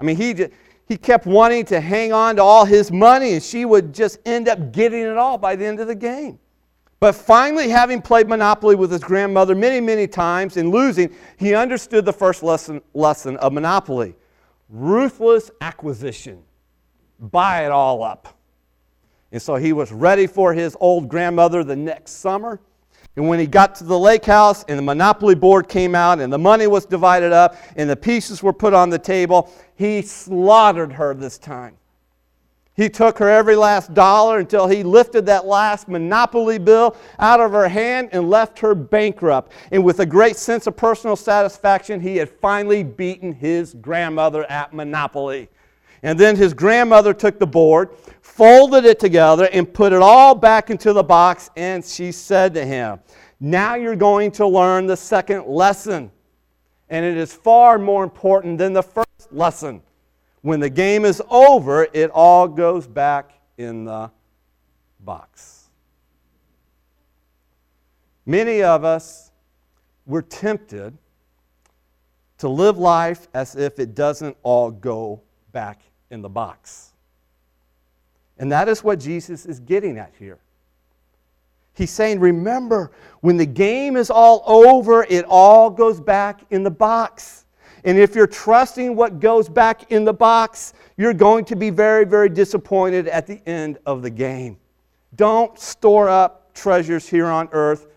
I 0.00 0.04
mean, 0.04 0.16
he, 0.16 0.46
he 0.88 0.96
kept 0.96 1.26
wanting 1.26 1.66
to 1.66 1.78
hang 1.78 2.14
on 2.14 2.36
to 2.36 2.42
all 2.42 2.64
his 2.64 2.90
money, 2.90 3.34
and 3.34 3.42
she 3.42 3.66
would 3.66 3.92
just 3.92 4.18
end 4.24 4.48
up 4.48 4.72
getting 4.72 5.02
it 5.02 5.18
all 5.18 5.36
by 5.36 5.56
the 5.56 5.66
end 5.66 5.78
of 5.78 5.88
the 5.88 5.94
game. 5.94 6.38
But 7.02 7.16
finally, 7.16 7.68
having 7.68 8.00
played 8.00 8.28
Monopoly 8.28 8.76
with 8.76 8.92
his 8.92 9.02
grandmother 9.02 9.56
many, 9.56 9.80
many 9.80 10.06
times 10.06 10.56
and 10.56 10.70
losing, 10.70 11.12
he 11.36 11.52
understood 11.52 12.04
the 12.04 12.12
first 12.12 12.44
lesson, 12.44 12.80
lesson 12.94 13.36
of 13.38 13.52
Monopoly 13.52 14.14
ruthless 14.68 15.50
acquisition. 15.60 16.44
Buy 17.18 17.64
it 17.64 17.72
all 17.72 18.04
up. 18.04 18.38
And 19.32 19.42
so 19.42 19.56
he 19.56 19.72
was 19.72 19.90
ready 19.90 20.28
for 20.28 20.54
his 20.54 20.76
old 20.78 21.08
grandmother 21.08 21.64
the 21.64 21.74
next 21.74 22.20
summer. 22.20 22.60
And 23.16 23.26
when 23.26 23.40
he 23.40 23.48
got 23.48 23.74
to 23.76 23.84
the 23.84 23.98
lake 23.98 24.24
house 24.24 24.64
and 24.68 24.78
the 24.78 24.82
monopoly 24.82 25.34
board 25.34 25.68
came 25.68 25.96
out 25.96 26.20
and 26.20 26.32
the 26.32 26.38
money 26.38 26.68
was 26.68 26.86
divided 26.86 27.32
up 27.32 27.56
and 27.74 27.90
the 27.90 27.96
pieces 27.96 28.44
were 28.44 28.52
put 28.52 28.74
on 28.74 28.90
the 28.90 28.98
table, 29.00 29.52
he 29.74 30.02
slaughtered 30.02 30.92
her 30.92 31.14
this 31.14 31.36
time. 31.36 31.76
He 32.74 32.88
took 32.88 33.18
her 33.18 33.28
every 33.28 33.54
last 33.54 33.92
dollar 33.92 34.38
until 34.38 34.66
he 34.66 34.82
lifted 34.82 35.26
that 35.26 35.44
last 35.44 35.88
monopoly 35.88 36.58
bill 36.58 36.96
out 37.18 37.38
of 37.38 37.52
her 37.52 37.68
hand 37.68 38.08
and 38.12 38.30
left 38.30 38.58
her 38.60 38.74
bankrupt. 38.74 39.52
And 39.70 39.84
with 39.84 40.00
a 40.00 40.06
great 40.06 40.36
sense 40.36 40.66
of 40.66 40.76
personal 40.76 41.16
satisfaction, 41.16 42.00
he 42.00 42.16
had 42.16 42.30
finally 42.30 42.82
beaten 42.82 43.32
his 43.32 43.74
grandmother 43.74 44.44
at 44.50 44.72
monopoly. 44.72 45.50
And 46.02 46.18
then 46.18 46.34
his 46.34 46.54
grandmother 46.54 47.12
took 47.12 47.38
the 47.38 47.46
board, 47.46 47.90
folded 48.22 48.86
it 48.86 48.98
together, 48.98 49.48
and 49.52 49.72
put 49.72 49.92
it 49.92 50.00
all 50.00 50.34
back 50.34 50.70
into 50.70 50.94
the 50.94 51.02
box. 51.02 51.50
And 51.56 51.84
she 51.84 52.10
said 52.10 52.54
to 52.54 52.64
him, 52.64 53.00
Now 53.38 53.74
you're 53.74 53.94
going 53.94 54.30
to 54.32 54.46
learn 54.46 54.86
the 54.86 54.96
second 54.96 55.46
lesson. 55.46 56.10
And 56.88 57.04
it 57.04 57.18
is 57.18 57.34
far 57.34 57.78
more 57.78 58.02
important 58.02 58.56
than 58.58 58.72
the 58.72 58.82
first 58.82 59.30
lesson. 59.30 59.82
When 60.42 60.60
the 60.60 60.70
game 60.70 61.04
is 61.04 61.22
over, 61.30 61.86
it 61.92 62.10
all 62.10 62.46
goes 62.46 62.86
back 62.86 63.32
in 63.56 63.84
the 63.84 64.10
box. 65.00 65.68
Many 68.26 68.62
of 68.62 68.84
us 68.84 69.30
were 70.06 70.22
tempted 70.22 70.96
to 72.38 72.48
live 72.48 72.76
life 72.76 73.28
as 73.34 73.54
if 73.54 73.78
it 73.78 73.94
doesn't 73.94 74.36
all 74.42 74.70
go 74.70 75.22
back 75.52 75.80
in 76.10 76.22
the 76.22 76.28
box. 76.28 76.92
And 78.38 78.50
that 78.50 78.68
is 78.68 78.82
what 78.82 78.98
Jesus 78.98 79.46
is 79.46 79.60
getting 79.60 79.98
at 79.98 80.12
here. 80.18 80.38
He's 81.74 81.90
saying, 81.90 82.20
remember, 82.20 82.90
when 83.20 83.36
the 83.36 83.46
game 83.46 83.96
is 83.96 84.10
all 84.10 84.42
over, 84.46 85.04
it 85.08 85.24
all 85.28 85.70
goes 85.70 86.00
back 86.00 86.40
in 86.50 86.62
the 86.64 86.70
box. 86.70 87.41
And 87.84 87.98
if 87.98 88.14
you're 88.14 88.26
trusting 88.26 88.94
what 88.94 89.18
goes 89.18 89.48
back 89.48 89.90
in 89.90 90.04
the 90.04 90.12
box, 90.12 90.74
you're 90.96 91.14
going 91.14 91.44
to 91.46 91.56
be 91.56 91.70
very, 91.70 92.04
very 92.04 92.28
disappointed 92.28 93.08
at 93.08 93.26
the 93.26 93.40
end 93.48 93.78
of 93.86 94.02
the 94.02 94.10
game. 94.10 94.58
Don't 95.16 95.58
store 95.58 96.08
up 96.08 96.54
treasures 96.54 97.08
here 97.08 97.26
on 97.26 97.48
earth 97.52 97.88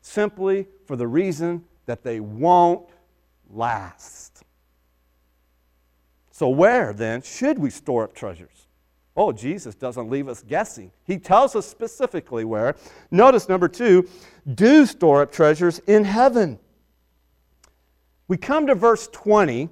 simply 0.00 0.66
for 0.86 0.96
the 0.96 1.06
reason 1.06 1.64
that 1.86 2.02
they 2.02 2.20
won't 2.20 2.88
last. 3.50 4.44
So, 6.30 6.48
where 6.48 6.92
then 6.92 7.22
should 7.22 7.58
we 7.58 7.70
store 7.70 8.04
up 8.04 8.14
treasures? 8.14 8.66
Oh, 9.16 9.30
Jesus 9.30 9.76
doesn't 9.76 10.10
leave 10.10 10.28
us 10.28 10.42
guessing. 10.42 10.90
He 11.04 11.18
tells 11.18 11.54
us 11.54 11.66
specifically 11.68 12.44
where. 12.44 12.74
Notice 13.10 13.48
number 13.48 13.68
two 13.68 14.08
do 14.54 14.86
store 14.86 15.22
up 15.22 15.30
treasures 15.30 15.78
in 15.86 16.02
heaven. 16.02 16.58
We 18.26 18.36
come 18.36 18.66
to 18.68 18.74
verse 18.74 19.08
20, 19.08 19.68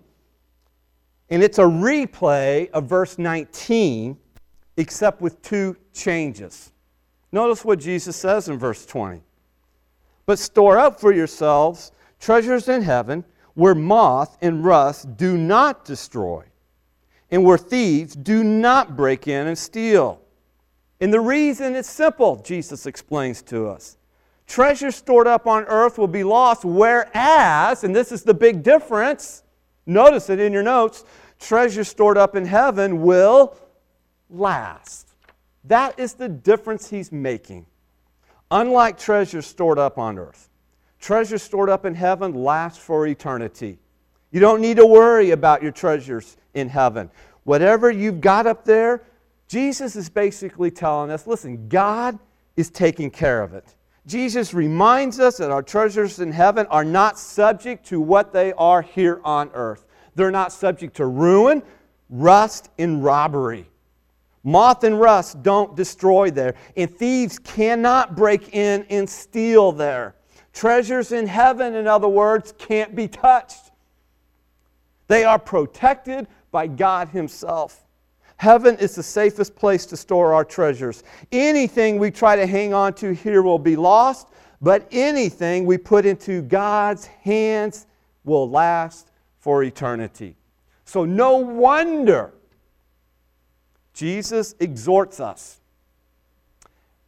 and 1.31 1.43
it's 1.43 1.59
a 1.59 1.63
replay 1.63 2.71
of 2.71 2.85
verse 2.85 3.19
19, 3.19 4.19
except 4.77 5.21
with 5.21 5.41
two 5.43 5.77
changes. 5.95 6.73
Notice 7.31 7.65
what 7.65 7.79
Jesus 7.79 8.15
says 8.17 8.49
in 8.49 8.59
verse 8.59 8.85
20. 8.85 9.23
But 10.27 10.39
store 10.39 10.79
up 10.79 11.01
for 11.01 11.13
yourselves 11.13 11.93
treasures 12.21 12.69
in 12.69 12.83
heaven, 12.83 13.25
where 13.55 13.75
moth 13.75 14.39
and 14.41 14.65
rust 14.65 15.17
do 15.17 15.37
not 15.37 15.85
destroy, 15.85 16.45
and 17.31 17.45
where 17.45 17.59
thieves 17.59 18.15
do 18.15 18.45
not 18.45 18.97
break 18.97 19.27
in 19.27 19.47
and 19.47 19.59
steal. 19.59 20.21
And 21.01 21.13
the 21.13 21.21
reason 21.21 21.75
is 21.75 21.87
simple, 21.87 22.37
Jesus 22.37 22.87
explains 22.87 23.43
to 23.43 23.67
us. 23.67 23.97
Treasure 24.47 24.91
stored 24.91 25.27
up 25.27 25.47
on 25.47 25.65
earth 25.65 25.99
will 25.99 26.09
be 26.09 26.25
lost, 26.25 26.65
whereas, 26.65 27.85
and 27.85 27.95
this 27.95 28.13
is 28.13 28.23
the 28.23 28.35
big 28.35 28.63
difference, 28.63 29.43
notice 29.87 30.29
it 30.29 30.41
in 30.41 30.53
your 30.53 30.63
notes, 30.63 31.05
treasure 31.39 31.85
stored 31.85 32.19
up 32.19 32.37
in 32.37 32.45
heaven 32.45 33.03
will 33.03 33.57
last. 34.29 35.09
That 35.65 35.99
is 35.99 36.15
the 36.15 36.29
difference 36.29 36.91
he's 36.91 37.13
making. 37.13 37.67
Unlike 38.51 38.99
treasure 38.99 39.43
stored 39.43 39.79
up 39.79 39.97
on 39.97 40.19
earth, 40.19 40.51
treasure 41.01 41.39
stored 41.39 41.71
up 41.71 41.85
in 41.85 41.95
heaven 41.95 42.35
lasts 42.35 42.83
for 42.83 43.07
eternity. 43.07 43.79
You 44.31 44.41
don't 44.41 44.61
need 44.61 44.77
to 44.77 44.87
worry 44.87 45.31
about 45.31 45.63
your 45.63 45.73
treasures 45.73 46.37
in 46.55 46.69
heaven. 46.69 47.11
Whatever 47.45 47.91
you've 47.91 48.21
got 48.21 48.47
up 48.47 48.65
there, 48.65 49.03
Jesus 49.49 49.97
is 49.97 50.09
basically 50.09 50.71
telling 50.71 51.11
us 51.11 51.27
listen, 51.27 51.69
God 51.69 52.19
is 52.57 52.71
taking 52.71 53.11
care 53.11 53.43
of 53.43 53.55
it. 53.55 53.75
Jesus 54.07 54.53
reminds 54.53 55.21
us 55.21 55.37
that 55.37 55.51
our 55.51 55.63
treasures 55.63 56.19
in 56.19 56.33
heaven 56.33 56.67
are 56.67 56.85
not 56.85 57.19
subject 57.19 57.87
to 57.87 58.01
what 58.01 58.33
they 58.33 58.53
are 58.55 58.83
here 58.83 59.21
on 59.25 59.51
earth. 59.55 59.87
They're 60.15 60.33
not 60.33 60.53
subject 60.53 60.97
to 60.97 61.07
ruin, 61.07 61.63
rust, 62.11 62.71
and 62.79 63.05
robbery. 63.05 63.69
Moth 64.45 64.83
and 64.83 64.99
rust 65.01 65.43
don't 65.43 65.77
destroy 65.77 66.31
there, 66.31 66.55
and 66.77 66.91
thieves 66.91 67.39
cannot 67.39 68.17
break 68.17 68.55
in 68.55 68.85
and 68.91 69.09
steal 69.09 69.71
there. 69.71 70.17
Treasures 70.53 71.13
in 71.13 71.27
heaven, 71.29 71.77
in 71.77 71.87
other 71.87 72.09
words, 72.09 72.53
can't 72.59 72.97
be 72.97 73.07
touched. 73.07 73.71
They 75.07 75.25
are 75.25 75.39
protected 75.39 76.27
by 76.51 76.67
God 76.67 77.09
Himself. 77.09 77.85
Heaven 78.43 78.77
is 78.79 78.97
the 78.97 79.05
safest 79.05 79.55
place 79.55 79.87
to 79.87 79.97
store 79.97 80.35
our 80.35 80.45
treasures. 80.45 81.05
Anything 81.31 82.01
we 82.01 82.11
try 82.11 82.35
to 82.35 82.45
hang 82.45 82.75
on 82.75 82.93
to 82.95 83.15
here 83.15 83.41
will 83.41 83.57
be 83.57 83.77
lost, 83.77 84.27
but 84.61 84.89
anything 84.91 85.65
we 85.65 85.79
put 85.79 86.05
into 86.05 86.43
God's 86.43 87.07
hands 87.07 87.87
will 88.25 88.51
last 88.51 89.13
for 89.39 89.63
eternity. 89.63 90.35
So, 90.87 91.05
no 91.05 91.37
wonder 91.37 92.35
Jesus 93.95 94.57
exhorts 94.59 95.21
us 95.21 95.61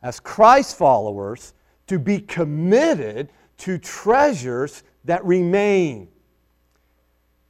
as 0.05 0.21
Christ 0.21 0.79
followers 0.79 1.53
to 1.89 1.99
be 1.99 2.21
committed 2.21 3.33
to 3.59 3.79
treasures 3.79 4.85
that 5.05 5.25
remain. 5.25 6.07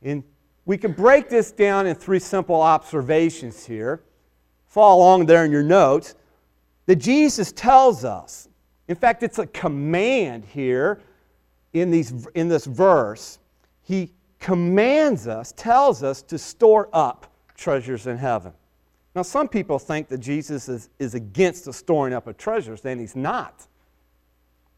In 0.01 0.25
we 0.66 0.79
can 0.79 0.92
break 0.92 1.29
this 1.29 1.53
down 1.53 1.87
in 1.87 1.94
three 1.94 2.18
simple 2.18 2.61
observations 2.61 3.66
here. 3.66 4.03
Follow 4.66 5.03
along 5.03 5.27
there 5.27 5.44
in 5.44 5.53
your 5.53 5.62
notes. 5.62 6.14
That 6.87 6.96
Jesus 6.96 7.53
tells 7.53 8.05
us, 8.05 8.48
in 8.88 8.96
fact, 8.96 9.22
it's 9.22 9.38
a 9.38 9.46
command 9.46 10.44
here 10.44 11.00
in, 11.72 11.90
these, 11.90 12.27
in 12.35 12.48
this 12.48 12.66
verse. 12.66 13.38
He 13.83 14.12
commands 14.38 15.27
us, 15.27 15.53
tells 15.57 16.03
us 16.03 16.22
to 16.22 16.38
store 16.38 16.88
up 16.92 17.33
treasures 17.57 18.07
in 18.07 18.18
heaven. 18.18 18.53
Now, 19.14 19.22
some 19.22 19.48
people 19.48 19.79
think 19.79 20.09
that 20.09 20.18
Jesus 20.18 20.68
is, 20.68 20.90
is 20.98 21.14
against 21.14 21.64
the 21.66 21.72
storing 21.72 22.12
up 22.12 22.27
of 22.27 22.37
treasures, 22.37 22.85
and 22.85 23.00
he's 23.00 23.16
not. 23.16 23.66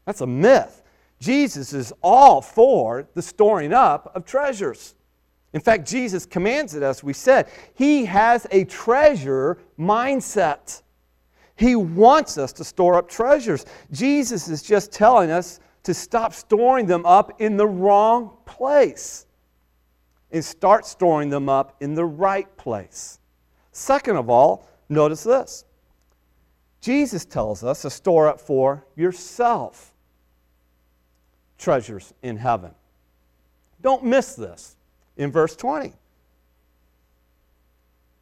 That's 0.05 0.21
a 0.21 0.27
myth. 0.27 0.83
Jesus 1.19 1.73
is 1.73 1.91
all 2.01 2.41
for 2.41 3.07
the 3.15 3.21
storing 3.21 3.73
up 3.73 4.11
of 4.15 4.25
treasures. 4.25 4.95
In 5.57 5.61
fact, 5.61 5.87
Jesus 5.87 6.27
commands 6.27 6.75
it, 6.75 6.83
as 6.83 7.03
we 7.03 7.13
said. 7.13 7.47
He 7.73 8.05
has 8.05 8.45
a 8.51 8.63
treasure 8.65 9.57
mindset. 9.79 10.83
He 11.55 11.75
wants 11.75 12.37
us 12.37 12.53
to 12.53 12.63
store 12.63 12.93
up 12.93 13.09
treasures. 13.09 13.65
Jesus 13.91 14.49
is 14.49 14.61
just 14.61 14.91
telling 14.91 15.31
us 15.31 15.59
to 15.81 15.95
stop 15.95 16.35
storing 16.35 16.85
them 16.85 17.07
up 17.07 17.41
in 17.41 17.57
the 17.57 17.65
wrong 17.65 18.37
place 18.45 19.25
and 20.31 20.45
start 20.45 20.85
storing 20.85 21.31
them 21.31 21.49
up 21.49 21.75
in 21.81 21.95
the 21.95 22.05
right 22.05 22.55
place. 22.55 23.17
Second 23.71 24.17
of 24.17 24.29
all, 24.29 24.69
notice 24.89 25.23
this 25.23 25.65
Jesus 26.81 27.25
tells 27.25 27.63
us 27.63 27.81
to 27.81 27.89
store 27.89 28.27
up 28.27 28.39
for 28.39 28.85
yourself 28.95 29.95
treasures 31.57 32.13
in 32.21 32.37
heaven. 32.37 32.75
Don't 33.81 34.03
miss 34.03 34.35
this 34.35 34.76
in 35.17 35.31
verse 35.31 35.55
20. 35.55 35.93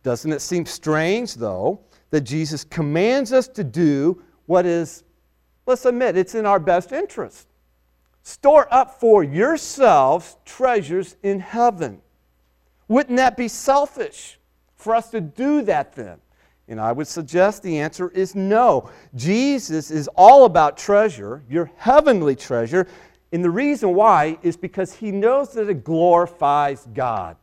Doesn't 0.04 0.32
it 0.32 0.42
seem 0.42 0.66
strange, 0.66 1.36
though, 1.36 1.80
that 2.12 2.22
Jesus 2.22 2.64
commands 2.64 3.34
us 3.34 3.48
to 3.50 3.64
do 3.64 4.22
what 4.46 4.66
is, 4.66 5.04
let's 5.66 5.86
admit, 5.86 6.16
it's 6.18 6.36
in 6.36 6.46
our 6.46 6.60
best 6.60 6.92
interest 6.92 7.48
Store 8.28 8.68
up 8.74 9.00
for 9.00 9.24
yourselves 9.24 10.36
treasures 10.46 11.16
in 11.22 11.40
heaven. 11.40 12.02
Wouldn't 12.88 13.18
that 13.18 13.38
be 13.38 13.48
selfish 13.48 14.40
for 14.76 14.96
us 14.96 15.12
to 15.12 15.22
do 15.22 15.62
that 15.62 15.94
then? 15.94 16.18
And 16.68 16.82
I 16.82 16.92
would 16.92 17.06
suggest 17.06 17.62
the 17.62 17.78
answer 17.78 18.10
is 18.10 18.34
no. 18.34 18.90
Jesus 19.14 19.92
is 19.92 20.08
all 20.16 20.46
about 20.46 20.76
treasure, 20.76 21.44
your 21.48 21.70
heavenly 21.78 22.36
treasure. 22.36 22.88
And 23.36 23.44
the 23.44 23.50
reason 23.50 23.94
why 23.94 24.38
is 24.44 24.56
because 24.56 24.94
he 24.94 25.12
knows 25.12 25.52
that 25.56 25.68
it 25.68 25.84
glorifies 25.84 26.88
God. 26.94 27.36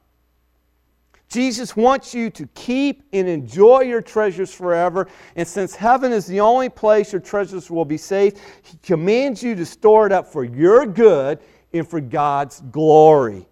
Jesus 1.28 1.76
wants 1.76 2.14
you 2.14 2.30
to 2.30 2.46
keep 2.54 3.02
and 3.12 3.28
enjoy 3.28 3.80
your 3.80 4.00
treasures 4.00 4.54
forever. 4.54 5.06
And 5.36 5.46
since 5.46 5.74
heaven 5.74 6.10
is 6.10 6.24
the 6.24 6.40
only 6.40 6.70
place 6.70 7.12
your 7.12 7.20
treasures 7.20 7.70
will 7.70 7.84
be 7.84 7.98
safe, 7.98 8.32
He 8.62 8.78
commands 8.82 9.42
you 9.42 9.54
to 9.54 9.66
store 9.66 10.06
it 10.06 10.12
up 10.12 10.26
for 10.26 10.44
your 10.44 10.86
good 10.86 11.40
and 11.74 11.86
for 11.86 12.00
God's 12.00 12.62
glory. 12.70 13.46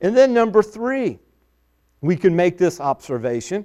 And 0.00 0.16
then, 0.16 0.34
number 0.34 0.64
three, 0.64 1.20
we 2.00 2.16
can 2.16 2.34
make 2.34 2.58
this 2.58 2.80
observation. 2.80 3.64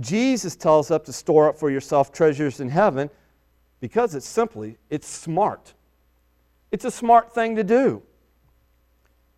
Jesus 0.00 0.56
tells 0.56 0.90
us 0.90 1.06
to 1.06 1.12
store 1.12 1.50
up 1.50 1.56
for 1.56 1.70
yourself 1.70 2.10
treasures 2.10 2.58
in 2.58 2.68
heaven 2.68 3.08
because 3.78 4.16
it's 4.16 4.26
simply, 4.26 4.76
it's 4.90 5.06
smart. 5.06 5.72
It's 6.74 6.84
a 6.84 6.90
smart 6.90 7.32
thing 7.32 7.54
to 7.54 7.62
do. 7.62 8.02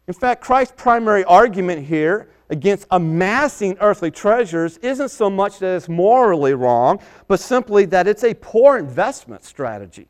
In 0.09 0.15
fact, 0.15 0.41
Christ's 0.41 0.73
primary 0.75 1.23
argument 1.25 1.87
here 1.87 2.31
against 2.49 2.87
amassing 2.91 3.77
earthly 3.79 4.11
treasures 4.11 4.79
isn't 4.79 5.11
so 5.11 5.29
much 5.29 5.59
that 5.59 5.77
it's 5.77 5.87
morally 5.87 6.55
wrong, 6.55 6.99
but 7.29 7.39
simply 7.39 7.85
that 7.85 8.09
it's 8.09 8.25
a 8.25 8.33
poor 8.33 8.79
investment 8.79 9.45
strategy. 9.45 10.09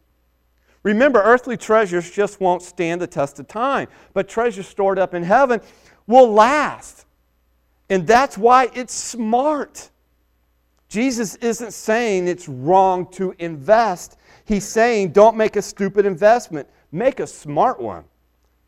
Remember, 0.85 1.21
earthly 1.21 1.57
treasures 1.57 2.09
just 2.09 2.41
won't 2.41 2.62
stand 2.62 3.01
the 3.01 3.09
test 3.09 3.41
of 3.41 3.49
time, 3.49 3.89
but 4.15 4.29
treasures 4.29 4.69
stored 4.69 4.97
up 4.97 5.12
in 5.12 5.25
heaven 5.25 5.61
will 6.07 6.33
last. 6.33 7.07
And 7.91 8.07
that's 8.07 8.39
why 8.39 8.71
it's 8.73 8.95
smart. 8.95 9.91
Jesus 10.89 11.35
isn't 11.35 11.73
saying 11.73 12.29
it's 12.29 12.49
wrong 12.49 13.11
to 13.15 13.35
invest. 13.41 14.17
He's 14.45 14.65
saying 14.65 15.11
don't 15.11 15.37
make 15.37 15.57
a 15.57 15.62
stupid 15.62 16.07
investment, 16.07 16.69
make 16.96 17.20
a 17.20 17.26
smart 17.26 17.80
one. 17.80 18.04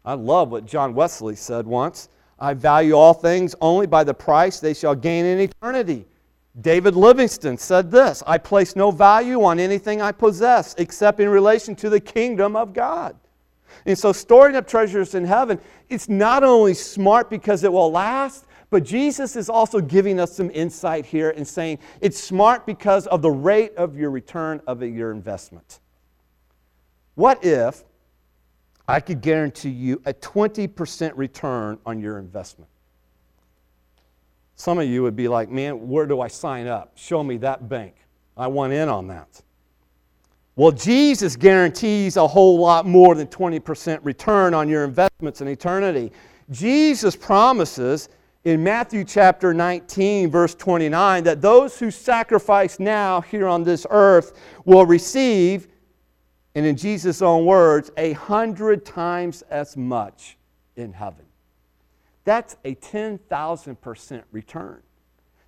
I 0.05 0.15
love 0.15 0.51
what 0.51 0.67
John 0.67 0.95
Wesley 0.95 1.37
said 1.37 1.67
once. 1.67 2.09
I 2.39 2.55
value 2.55 2.95
all 2.95 3.15
things 3.15 3.55
only 3.61 3.87
by 3.87 4.05
the 4.05 4.15
price 4.15 4.61
they 4.61 4.75
shall 4.75 4.95
gain 4.95 5.25
in 5.25 5.41
eternity. 5.41 6.07
David 6.61 6.97
Livingstone 6.97 7.59
said 7.59 7.91
this 7.91 8.23
I 8.27 8.39
place 8.39 8.77
no 8.77 8.91
value 8.91 9.43
on 9.45 9.59
anything 9.59 10.01
I 10.01 10.13
possess 10.13 10.75
except 10.79 11.21
in 11.21 11.29
relation 11.29 11.75
to 11.77 11.91
the 11.91 12.01
kingdom 12.01 12.57
of 12.57 12.73
God. 12.73 13.17
And 13.87 13.99
so, 13.99 14.13
storing 14.13 14.57
up 14.57 14.67
treasures 14.67 15.15
in 15.15 15.25
heaven, 15.25 15.61
it's 15.89 16.09
not 16.09 16.43
only 16.43 16.75
smart 16.75 17.31
because 17.31 17.65
it 17.65 17.73
will 17.73 17.91
last, 17.91 18.47
but 18.71 18.85
Jesus 18.85 19.37
is 19.37 19.49
also 19.49 19.81
giving 19.81 20.21
us 20.21 20.35
some 20.35 20.51
insight 20.53 21.07
here 21.07 21.31
and 21.31 21.47
saying 21.47 21.79
it's 22.01 22.19
smart 22.23 22.67
because 22.67 23.07
of 23.07 23.23
the 23.23 23.31
rate 23.31 23.75
of 23.77 23.97
your 23.97 24.11
return 24.11 24.61
of 24.67 24.83
your 24.83 25.11
investment. 25.11 25.81
What 27.15 27.45
if 27.45 27.85
I 28.89 29.01
could 29.01 29.21
guarantee 29.21 29.69
you 29.69 30.01
a 30.07 30.15
20% 30.15 31.13
return 31.15 31.79
on 31.85 32.01
your 32.01 32.19
investment. 32.19 32.71
Some 34.57 34.79
of 34.79 34.89
you 34.89 35.03
would 35.03 35.15
be 35.15 35.29
like, 35.29 35.51
man, 35.51 35.89
where 35.89 36.07
do 36.07 36.23
I 36.23 36.29
sign 36.29 36.67
up? 36.67 36.93
Show 36.97 37.23
me 37.23 37.37
that 37.37 37.69
bank. 37.69 37.95
I 38.37 38.47
want 38.47 38.73
in 38.73 38.89
on 38.89 39.07
that. 39.09 39.43
Well, 40.57 40.73
Jesus 40.73 41.37
guarantees 41.37 42.17
a 42.17 42.27
whole 42.27 42.59
lot 42.59 42.87
more 42.87 43.15
than 43.15 43.29
20% 43.29 44.01
return 44.03 44.55
on 44.55 44.69
your 44.69 44.85
investments 44.85 45.41
in 45.41 45.49
eternity. 45.49 46.11
Jesus 46.51 47.15
promises 47.15 48.09
in 48.45 48.65
Matthew 48.65 49.05
chapter 49.05 49.53
19, 49.53 50.31
verse 50.31 50.55
29, 50.55 51.25
that 51.25 51.41
those 51.43 51.79
who 51.79 51.91
sacrifice 51.91 52.81
now 52.81 53.21
here 53.21 53.47
on 53.47 53.63
this 53.63 53.87
earth 53.91 54.41
will 54.65 54.87
receive 54.87 55.69
and 56.59 56.67
in 56.67 56.77
Jesus' 56.77 57.23
own 57.23 57.45
words, 57.45 57.93
a 57.97 58.15
hundred 58.15 58.85
times 58.85 59.43
as 59.43 59.77
much 59.77 60.37
in 60.75 60.93
heaven. 60.93 61.25
That's 62.25 62.57
a 62.65 62.75
10,000% 62.75 64.23
return. 64.33 64.83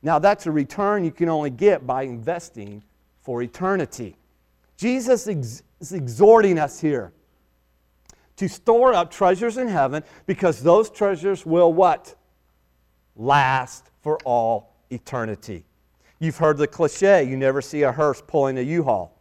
Now, 0.02 0.20
that's 0.20 0.46
a 0.46 0.52
return 0.52 1.04
you 1.04 1.10
can 1.10 1.28
only 1.28 1.50
get 1.50 1.84
by 1.84 2.04
investing 2.04 2.84
for 3.22 3.42
eternity. 3.42 4.14
Jesus 4.76 5.26
is 5.26 5.64
exhorting 5.90 6.60
us 6.60 6.80
here 6.80 7.12
to 8.36 8.48
store 8.48 8.94
up 8.94 9.10
treasures 9.10 9.56
in 9.56 9.66
heaven 9.66 10.04
because 10.26 10.62
those 10.62 10.90
treasures 10.90 11.44
will 11.44 11.72
what? 11.72 12.14
Last 13.16 13.90
for 14.00 14.16
all 14.18 14.76
eternity. 14.90 15.64
You've 16.20 16.36
heard 16.36 16.56
the 16.56 16.68
cliche 16.68 17.24
you 17.24 17.36
never 17.36 17.60
see 17.60 17.82
a 17.82 17.90
hearse 17.90 18.22
pulling 18.24 18.58
a 18.58 18.62
U 18.62 18.84
Haul 18.84 19.19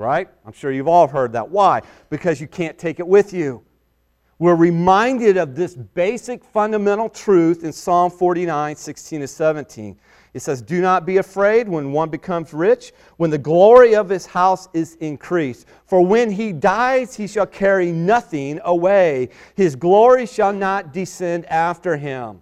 right? 0.00 0.28
I'm 0.46 0.52
sure 0.52 0.72
you've 0.72 0.88
all 0.88 1.06
heard 1.06 1.32
that. 1.34 1.48
Why? 1.48 1.82
Because 2.08 2.40
you 2.40 2.48
can't 2.48 2.78
take 2.78 2.98
it 2.98 3.06
with 3.06 3.32
you. 3.32 3.62
We're 4.38 4.56
reminded 4.56 5.36
of 5.36 5.54
this 5.54 5.74
basic 5.74 6.42
fundamental 6.42 7.10
truth 7.10 7.62
in 7.62 7.72
Psalm 7.72 8.10
49, 8.10 8.74
16 8.74 9.20
to 9.20 9.28
17. 9.28 9.98
It 10.32 10.40
says, 10.40 10.62
Do 10.62 10.80
not 10.80 11.04
be 11.04 11.18
afraid 11.18 11.68
when 11.68 11.92
one 11.92 12.08
becomes 12.08 12.54
rich, 12.54 12.92
when 13.18 13.28
the 13.28 13.36
glory 13.36 13.94
of 13.94 14.08
his 14.08 14.24
house 14.24 14.68
is 14.72 14.94
increased. 14.96 15.66
For 15.84 16.04
when 16.04 16.30
he 16.30 16.52
dies, 16.52 17.14
he 17.14 17.26
shall 17.26 17.46
carry 17.46 17.92
nothing 17.92 18.60
away. 18.64 19.28
His 19.56 19.76
glory 19.76 20.24
shall 20.24 20.54
not 20.54 20.94
descend 20.94 21.44
after 21.46 21.98
him. 21.98 22.40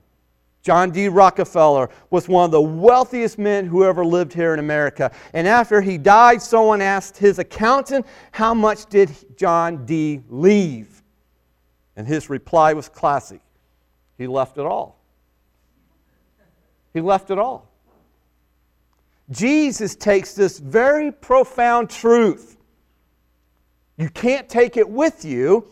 John 0.68 0.90
D. 0.90 1.08
Rockefeller 1.08 1.88
was 2.10 2.28
one 2.28 2.44
of 2.44 2.50
the 2.50 2.60
wealthiest 2.60 3.38
men 3.38 3.64
who 3.64 3.84
ever 3.84 4.04
lived 4.04 4.34
here 4.34 4.52
in 4.52 4.60
America. 4.60 5.10
And 5.32 5.48
after 5.48 5.80
he 5.80 5.96
died, 5.96 6.42
someone 6.42 6.82
asked 6.82 7.16
his 7.16 7.38
accountant, 7.38 8.04
How 8.32 8.52
much 8.52 8.84
did 8.84 9.10
John 9.38 9.86
D. 9.86 10.20
leave? 10.28 11.02
And 11.96 12.06
his 12.06 12.28
reply 12.28 12.74
was 12.74 12.86
classic 12.90 13.40
He 14.18 14.26
left 14.26 14.58
it 14.58 14.66
all. 14.66 15.00
He 16.92 17.00
left 17.00 17.30
it 17.30 17.38
all. 17.38 17.72
Jesus 19.30 19.96
takes 19.96 20.34
this 20.34 20.58
very 20.58 21.10
profound 21.10 21.88
truth. 21.88 22.58
You 23.96 24.10
can't 24.10 24.50
take 24.50 24.76
it 24.76 24.90
with 24.90 25.24
you. 25.24 25.66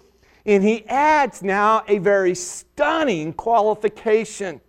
And 0.47 0.65
he 0.65 0.87
adds 0.87 1.43
now 1.43 1.85
a 1.87 1.99
very 1.99 2.35
stunning 2.35 3.35
qualification. 3.35 4.63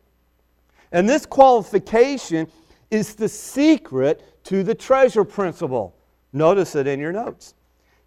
And 0.92 1.08
this 1.08 1.26
qualification 1.26 2.48
is 2.90 3.16
the 3.16 3.30
secret 3.30 4.44
to 4.46 4.64
the 4.64 4.76
treasure 4.76 5.24
principle. 5.24 5.96
Notice 6.34 6.76
it 6.76 6.88
in 6.88 7.00
your 7.00 7.12
notes. 7.12 7.54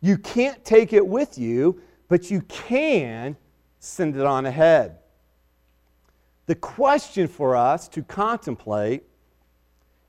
You 0.01 0.17
can't 0.17 0.65
take 0.65 0.93
it 0.93 1.07
with 1.07 1.39
you, 1.39 1.81
but 2.09 2.31
you 2.31 2.41
can 2.43 3.37
send 3.79 4.17
it 4.17 4.25
on 4.25 4.47
ahead. 4.47 4.99
The 6.47 6.55
question 6.55 7.29
for 7.29 7.55
us 7.55 7.89
to 7.89 8.03
contemplate 8.03 9.05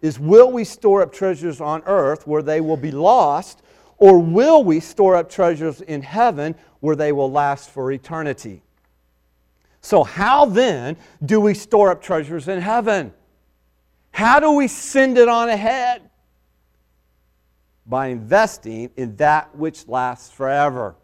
is 0.02 0.20
will 0.20 0.52
we 0.52 0.64
store 0.64 1.02
up 1.02 1.14
treasures 1.14 1.62
on 1.62 1.84
earth 1.86 2.26
where 2.26 2.42
they 2.42 2.62
will 2.62 2.78
be 2.78 2.92
lost, 2.92 3.62
or 3.98 4.18
will 4.18 4.64
we 4.64 4.80
store 4.80 5.16
up 5.16 5.30
treasures 5.30 5.82
in 5.82 6.02
heaven 6.02 6.56
where 6.80 6.96
they 6.96 7.12
will 7.12 7.32
last 7.32 7.70
for 7.70 7.92
eternity? 7.92 8.64
So, 9.82 10.04
how 10.04 10.46
then 10.46 10.96
do 11.26 11.42
we 11.42 11.56
store 11.56 11.90
up 11.90 12.02
treasures 12.02 12.48
in 12.48 12.62
heaven? 12.62 13.14
How 14.12 14.40
do 14.40 14.52
we 14.52 14.68
send 14.68 15.18
it 15.18 15.28
on 15.28 15.50
ahead? 15.50 16.10
By 17.86 18.08
investing 18.08 18.92
in 18.96 19.16
that 19.16 19.56
which 19.56 19.88
lasts 19.88 20.30
forever 20.32 20.96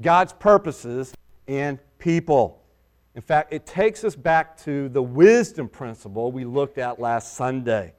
God's 0.00 0.34
purposes 0.34 1.14
and 1.48 1.78
people. 1.98 2.62
In 3.14 3.22
fact, 3.22 3.52
it 3.52 3.64
takes 3.64 4.04
us 4.04 4.16
back 4.16 4.58
to 4.64 4.88
the 4.90 5.02
wisdom 5.02 5.68
principle 5.68 6.32
we 6.32 6.44
looked 6.44 6.78
at 6.78 7.00
last 7.00 7.34
Sunday. 7.34 7.94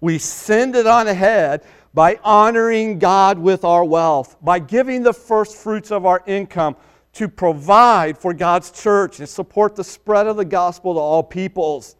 We 0.00 0.18
send 0.18 0.76
it 0.76 0.86
on 0.86 1.08
ahead 1.08 1.64
by 1.94 2.20
honoring 2.22 2.98
God 2.98 3.38
with 3.38 3.64
our 3.64 3.84
wealth, 3.84 4.36
by 4.42 4.60
giving 4.60 5.02
the 5.02 5.12
first 5.12 5.56
fruits 5.56 5.90
of 5.90 6.06
our 6.06 6.22
income 6.26 6.76
to 7.14 7.28
provide 7.28 8.16
for 8.18 8.32
God's 8.32 8.70
church 8.70 9.18
and 9.18 9.28
support 9.28 9.74
the 9.74 9.84
spread 9.84 10.26
of 10.26 10.36
the 10.36 10.44
gospel 10.44 10.94
to 10.94 11.00
all 11.00 11.22
peoples. 11.22 11.96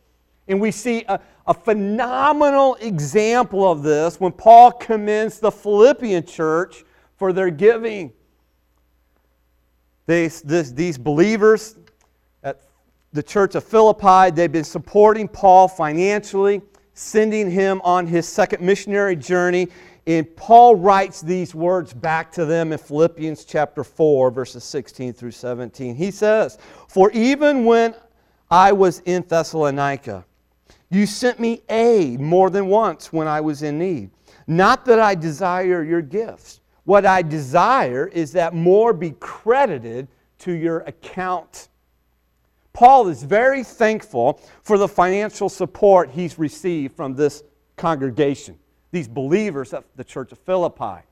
And 0.47 0.61
we 0.61 0.71
see 0.71 1.05
a, 1.09 1.21
a 1.47 1.55
phenomenal 1.55 2.77
example 2.77 3.71
of 3.71 3.83
this 3.83 4.19
when 4.21 4.33
Paul 4.33 4.73
commends 4.73 5.41
the 5.41 5.51
Philippian 5.51 6.25
church 6.25 6.85
for 7.17 7.33
their 7.33 7.51
giving. 7.51 8.13
This, 10.07 10.41
these 10.41 10.97
believers 10.97 11.77
at 12.43 12.63
the 13.13 13.23
church 13.23 13.55
of 13.55 13.65
Philippi, 13.65 14.31
they've 14.31 14.51
been 14.51 14.65
supporting 14.65 15.29
Paul 15.29 15.69
financially, 15.69 16.63
sending 16.95 17.51
him 17.51 17.83
on 17.85 18.07
his 18.07 18.27
second 18.27 18.65
missionary 18.65 19.17
journey. 19.17 19.69
And 20.09 20.35
Paul 20.37 20.75
writes 20.75 21.21
these 21.21 21.55
words 21.55 21.93
back 21.93 22.33
to 22.33 22.47
them 22.47 22.73
in 22.73 22.79
Philippians 22.79 23.45
chapter 23.45 23.85
4, 23.85 24.31
verses 24.31 24.65
16 24.65 25.13
through 25.13 25.33
17. 25.33 25.95
He 25.95 26.11
says, 26.11 26.57
For 26.89 27.11
even 27.11 27.67
when 27.67 27.95
I 28.51 28.73
was 28.73 29.01
in 29.01 29.23
Thessalonica, 29.29 30.25
you 30.89 31.05
sent 31.05 31.39
me 31.39 31.61
aid 31.69 32.21
more 32.21 32.49
than 32.49 32.69
once 32.69 33.13
when 33.13 33.29
I 33.29 33.43
was 33.43 33.63
in 33.63 33.79
need. 33.79 34.09
Not 34.47 34.87
that 34.87 34.99
I 34.99 35.15
desire 35.15 35.85
your 35.85 36.01
gifts. 36.01 36.63
What 36.85 37.05
I 37.05 37.21
desire 37.21 38.07
is 38.07 38.33
that 38.33 38.55
more 38.55 38.95
be 38.95 39.11
credited 39.21 40.09
to 40.39 40.53
your 40.53 40.79
account. 40.81 41.69
Paul 42.73 43.09
is 43.09 43.23
very 43.23 43.63
thankful 43.63 44.41
for 44.63 44.79
the 44.79 44.89
financial 44.89 45.51
support 45.51 46.09
he's 46.09 46.39
received 46.39 46.97
from 46.97 47.15
this 47.15 47.43
congregation, 47.77 48.59
these 48.91 49.09
believers 49.09 49.75
at 49.75 49.85
the 49.97 50.05
church 50.05 50.33
of 50.33 50.39
Philippi. 50.39 51.03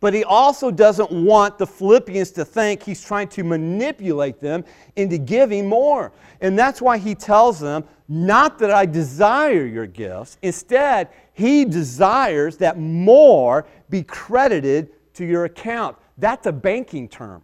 But 0.00 0.14
he 0.14 0.22
also 0.22 0.70
doesn't 0.70 1.10
want 1.10 1.58
the 1.58 1.66
Philippians 1.66 2.30
to 2.32 2.44
think 2.44 2.82
he's 2.82 3.04
trying 3.04 3.28
to 3.28 3.42
manipulate 3.42 4.40
them 4.40 4.64
into 4.94 5.18
giving 5.18 5.68
more. 5.68 6.12
And 6.40 6.56
that's 6.56 6.80
why 6.80 6.98
he 6.98 7.16
tells 7.16 7.58
them, 7.58 7.84
not 8.08 8.58
that 8.60 8.70
I 8.70 8.86
desire 8.86 9.66
your 9.66 9.86
gifts. 9.86 10.38
Instead, 10.40 11.08
he 11.32 11.64
desires 11.64 12.56
that 12.58 12.78
more 12.78 13.66
be 13.90 14.04
credited 14.04 14.90
to 15.14 15.24
your 15.24 15.46
account. 15.46 15.96
That's 16.16 16.46
a 16.46 16.52
banking 16.52 17.08
term. 17.08 17.42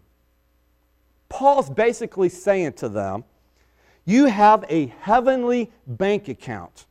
Paul's 1.29 1.69
basically 1.69 2.29
saying 2.29 2.75
to 2.75 2.89
them, 2.89 3.25
you 4.05 4.27
have 4.27 4.65
a 4.69 4.87
heavenly 5.01 5.73
bank 5.87 6.29
account. 6.29 6.87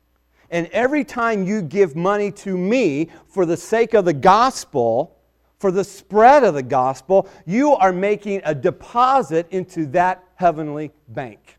And 0.53 0.67
every 0.67 1.03
time 1.03 1.43
you 1.47 1.63
give 1.63 1.95
money 1.95 2.31
to 2.31 2.55
me 2.55 3.09
for 3.27 3.43
the 3.43 3.57
sake 3.57 3.95
of 3.95 4.05
the 4.05 4.13
gospel, 4.13 5.17
for 5.57 5.71
the 5.71 5.83
spread 5.83 6.43
of 6.43 6.53
the 6.53 6.61
gospel, 6.61 7.27
you 7.47 7.73
are 7.73 7.91
making 7.91 8.39
a 8.45 8.53
deposit 8.53 9.47
into 9.49 9.87
that 9.87 10.23
heavenly 10.35 10.91
bank. 11.07 11.57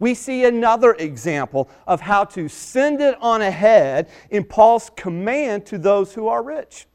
We 0.00 0.14
see 0.14 0.44
another 0.44 0.94
example 0.94 1.70
of 1.86 2.00
how 2.00 2.24
to 2.24 2.48
send 2.48 3.00
it 3.00 3.16
on 3.20 3.42
ahead 3.42 4.08
in 4.30 4.42
Paul's 4.42 4.90
command 4.96 5.64
to 5.66 5.78
those 5.78 6.12
who 6.12 6.26
are 6.26 6.42
rich. 6.42 6.86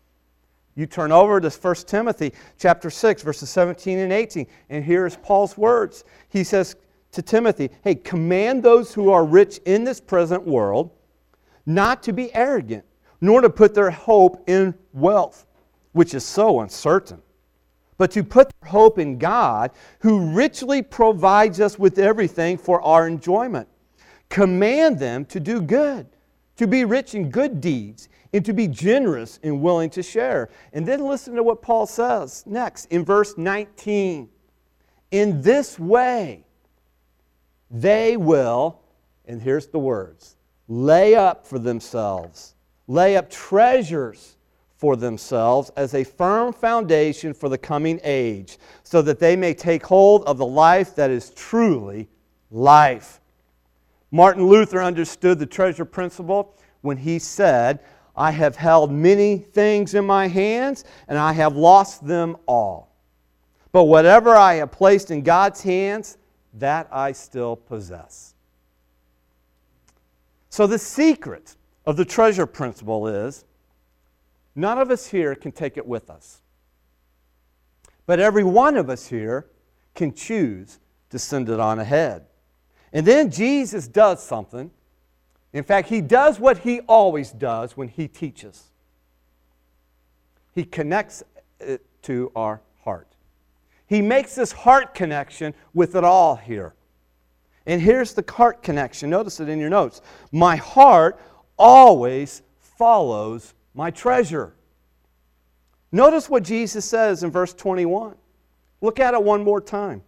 You 0.76 0.86
turn 0.86 1.14
over 1.14 1.40
to 1.40 1.50
1 1.50 1.76
Timothy 1.88 2.34
chapter 2.58 2.90
6 2.90 3.22
verses 3.22 3.50
17 3.50 4.00
and 4.00 4.12
18 4.12 4.48
and 4.70 4.84
here's 4.84 5.16
Paul's 5.16 5.58
words. 5.58 6.04
He 6.28 6.44
says 6.44 6.76
to 7.14 7.22
Timothy, 7.22 7.70
"Hey, 7.86 7.96
command 7.96 8.64
those 8.64 8.94
who 8.94 9.12
are 9.12 9.24
rich 9.24 9.60
in 9.64 9.86
this 9.86 10.02
present 10.02 10.46
world 10.46 10.92
not 11.66 12.04
to 12.04 12.14
be 12.14 12.34
arrogant, 12.34 12.86
nor 13.22 13.42
to 13.42 13.50
put 13.50 13.74
their 13.74 13.92
hope 13.92 14.44
in 14.48 14.74
wealth, 14.94 15.48
which 15.94 16.14
is 16.14 16.26
so 16.26 16.62
uncertain, 16.62 17.22
but 17.98 18.12
to 18.12 18.24
put 18.24 18.52
their 18.62 18.70
hope 18.70 19.00
in 19.00 19.18
God, 19.18 19.72
who 20.00 20.32
richly 20.32 20.82
provides 20.82 21.60
us 21.60 21.80
with 21.80 21.98
everything 21.98 22.58
for 22.58 22.82
our 22.82 23.08
enjoyment. 23.08 23.68
Command 24.30 25.00
them 25.00 25.26
to 25.26 25.40
do 25.40 25.62
good, 25.62 26.08
to 26.58 26.68
be 26.68 26.84
rich 26.84 27.16
in 27.16 27.30
good 27.30 27.62
deeds, 27.62 28.10
and 28.34 28.44
to 28.44 28.52
be 28.52 28.68
generous 28.68 29.40
and 29.44 29.62
willing 29.62 29.90
to 29.92 30.04
share. 30.04 30.50
And 30.74 30.86
then 30.86 31.06
listen 31.06 31.36
to 31.36 31.44
what 31.44 31.62
Paul 31.62 31.86
says 31.88 32.44
next 32.46 32.86
in 32.88 33.06
verse 33.06 33.38
19. 33.38 34.28
In 35.12 35.42
this 35.42 35.80
way, 35.80 36.44
they 37.72 38.18
will, 38.18 38.82
and 39.26 39.42
here's 39.42 39.68
the 39.68 39.80
words, 39.80 40.35
lay 40.68 41.16
up 41.16 41.46
for 41.46 41.60
themselves, 41.60 42.56
lay 42.88 43.18
up 43.18 43.30
treasures 43.30 44.38
for 44.78 44.96
themselves 44.96 45.72
as 45.78 45.94
a 45.94 46.04
firm 46.04 46.52
foundation 46.52 47.34
for 47.34 47.50
the 47.50 47.58
coming 47.58 48.00
age, 48.04 48.58
so 48.84 49.02
that 49.02 49.20
they 49.20 49.36
may 49.36 49.54
take 49.54 49.86
hold 49.86 50.24
of 50.26 50.38
the 50.38 50.46
life 50.46 50.96
that 50.96 51.10
is 51.10 51.30
truly 51.32 52.08
life. 52.52 53.22
Martin 54.12 54.46
Luther 54.46 54.82
understood 54.82 55.40
the 55.40 55.46
treasure 55.46 55.86
principle 55.86 56.56
when 56.82 56.98
he 56.98 57.20
said, 57.20 57.80
I 58.16 58.32
have 58.32 58.56
held 58.56 58.92
many 58.92 59.38
things 59.38 59.94
in 59.94 60.06
my 60.06 60.28
hands, 60.28 60.86
and 61.08 61.18
I 61.18 61.34
have 61.34 61.56
lost 61.56 62.06
them 62.06 62.38
all. 62.48 62.96
But 63.72 63.86
whatever 63.86 64.36
I 64.36 64.56
have 64.56 64.72
placed 64.72 65.12
in 65.12 65.22
God's 65.22 65.62
hands, 65.62 66.18
that 66.54 66.88
I 66.92 67.12
still 67.12 67.58
possess. 67.58 68.35
So, 70.56 70.66
the 70.68 70.80
secret 70.80 71.58
of 71.86 71.98
the 71.98 72.06
treasure 72.06 72.46
principle 72.46 73.10
is 73.10 73.44
None 74.56 74.78
of 74.78 74.90
us 74.90 75.08
here 75.08 75.36
can 75.36 75.52
take 75.52 75.76
it 75.76 75.86
with 75.86 76.10
us. 76.10 76.40
But 78.06 78.22
every 78.22 78.46
one 78.46 78.78
of 78.78 78.90
us 78.90 79.08
here 79.08 79.48
can 79.96 80.14
choose 80.14 80.80
to 81.10 81.20
send 81.20 81.50
it 81.50 81.60
on 81.60 81.80
ahead. 81.80 82.28
And 82.94 83.06
then 83.06 83.32
Jesus 83.32 83.90
does 83.90 84.24
something. 84.24 84.72
In 85.52 85.66
fact, 85.66 85.90
he 85.90 86.00
does 86.00 86.40
what 86.40 86.60
he 86.60 86.80
always 86.88 87.32
does 87.32 87.76
when 87.76 87.90
he 87.90 88.08
teaches. 88.08 88.72
He 90.54 90.64
connects 90.64 91.22
it 91.60 91.86
to 92.04 92.32
our 92.34 92.62
heart. 92.86 93.10
He 93.88 94.02
makes 94.02 94.36
this 94.36 94.54
heart 94.54 94.94
connection 94.94 95.54
with 95.74 95.98
it 95.98 96.06
all 96.06 96.38
here. 96.38 96.76
And 97.66 97.82
here's 97.82 98.14
the 98.14 98.24
heart 98.30 98.62
connection. 98.62 99.10
Notice 99.10 99.40
it 99.40 99.50
in 99.50 99.60
your 99.60 99.70
notes. 99.70 100.02
My 100.32 100.56
heart 100.56 101.20
always 101.58 102.42
follows 102.60 103.54
my 103.74 103.92
treasure. 103.92 104.54
Notice 105.92 106.30
what 106.30 106.44
Jesus 106.44 106.86
says 106.86 107.24
in 107.24 107.32
verse 107.32 107.54
21. 107.54 108.16
Look 108.82 109.00
at 109.00 109.14
it 109.14 109.24
one 109.24 109.44
more 109.44 109.62
time. 109.62 110.04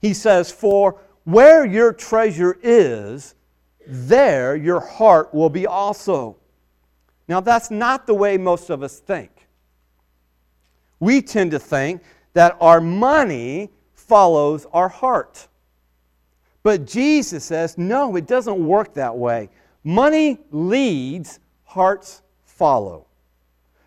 He 0.00 0.14
says, 0.14 0.52
For 0.52 1.00
where 1.24 1.64
your 1.64 1.92
treasure 1.92 2.58
is, 2.62 3.34
there 3.86 4.54
your 4.54 4.80
heart 4.80 5.32
will 5.34 5.50
be 5.50 5.66
also. 5.66 6.36
Now, 7.28 7.40
that's 7.40 7.70
not 7.70 8.06
the 8.06 8.14
way 8.14 8.36
most 8.36 8.70
of 8.70 8.82
us 8.82 8.98
think. 8.98 9.30
We 11.00 11.22
tend 11.22 11.52
to 11.52 11.58
think 11.58 12.02
that 12.34 12.56
our 12.60 12.80
money 12.80 13.70
follows 13.94 14.66
our 14.72 14.88
heart. 14.88 15.48
But 16.62 16.86
Jesus 16.86 17.44
says, 17.44 17.76
no, 17.76 18.16
it 18.16 18.26
doesn't 18.26 18.66
work 18.66 18.94
that 18.94 19.16
way. 19.16 19.48
Money 19.84 20.38
leads, 20.50 21.40
hearts 21.64 22.22
follow. 22.44 23.06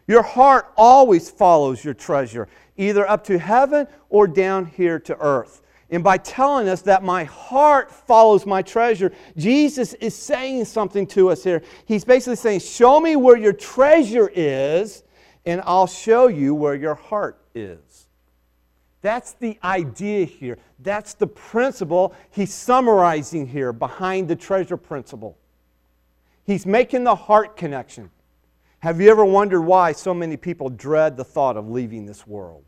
Your 0.08 0.22
heart 0.22 0.72
always 0.78 1.30
follows 1.30 1.84
your 1.84 1.94
treasure, 1.94 2.48
either 2.78 3.10
up 3.10 3.24
to 3.26 3.40
heaven 3.40 3.88
or 4.10 4.28
down 4.28 4.66
here 4.66 5.00
to 5.00 5.18
earth. 5.20 5.62
And 5.90 6.04
by 6.04 6.18
telling 6.18 6.68
us 6.68 6.82
that 6.84 7.04
my 7.04 7.24
heart 7.26 7.92
follows 7.92 8.46
my 8.46 8.62
treasure, 8.62 9.12
Jesus 9.38 9.94
is 9.96 10.16
saying 10.16 10.66
something 10.66 11.06
to 11.08 11.30
us 11.30 11.44
here. 11.44 11.62
He's 11.86 12.04
basically 12.04 12.36
saying, 12.36 12.60
Show 12.62 13.00
me 13.00 13.16
where 13.16 13.38
your 13.38 13.54
treasure 13.54 14.30
is, 14.34 15.04
and 15.46 15.62
I'll 15.64 15.88
show 15.88 16.28
you 16.28 16.56
where 16.56 16.76
your 16.76 16.96
heart 16.96 17.40
is. 17.54 17.80
That's 19.06 19.34
the 19.34 19.60
idea 19.64 20.26
here. 20.26 20.58
That's 20.80 21.14
the 21.14 21.28
principle 21.28 22.16
he's 22.32 22.52
summarizing 22.52 23.46
here 23.46 23.72
behind 23.72 24.28
the 24.28 24.36
treasure 24.36 24.78
principle. 24.78 25.38
He's 26.44 26.66
making 26.66 27.04
the 27.04 27.14
heart 27.14 27.56
connection. 27.56 28.10
Have 28.80 29.00
you 29.00 29.12
ever 29.12 29.24
wondered 29.24 29.62
why 29.62 29.92
so 29.92 30.12
many 30.12 30.38
people 30.38 30.70
dread 30.70 31.18
the 31.18 31.24
thought 31.24 31.56
of 31.56 31.70
leaving 31.70 32.08
this 32.08 32.26
world? 32.26 32.64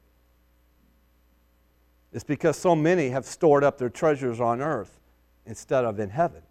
It's 2.13 2.23
because 2.23 2.55
so 2.55 2.75
many 2.75 3.09
have 3.09 3.25
stored 3.25 3.63
up 3.63 3.79
their 3.79 3.89
treasures 3.89 4.39
on 4.39 4.61
earth 4.61 4.99
instead 5.47 5.85
of 5.85 5.99
in 5.99 6.11
heaven. 6.11 6.43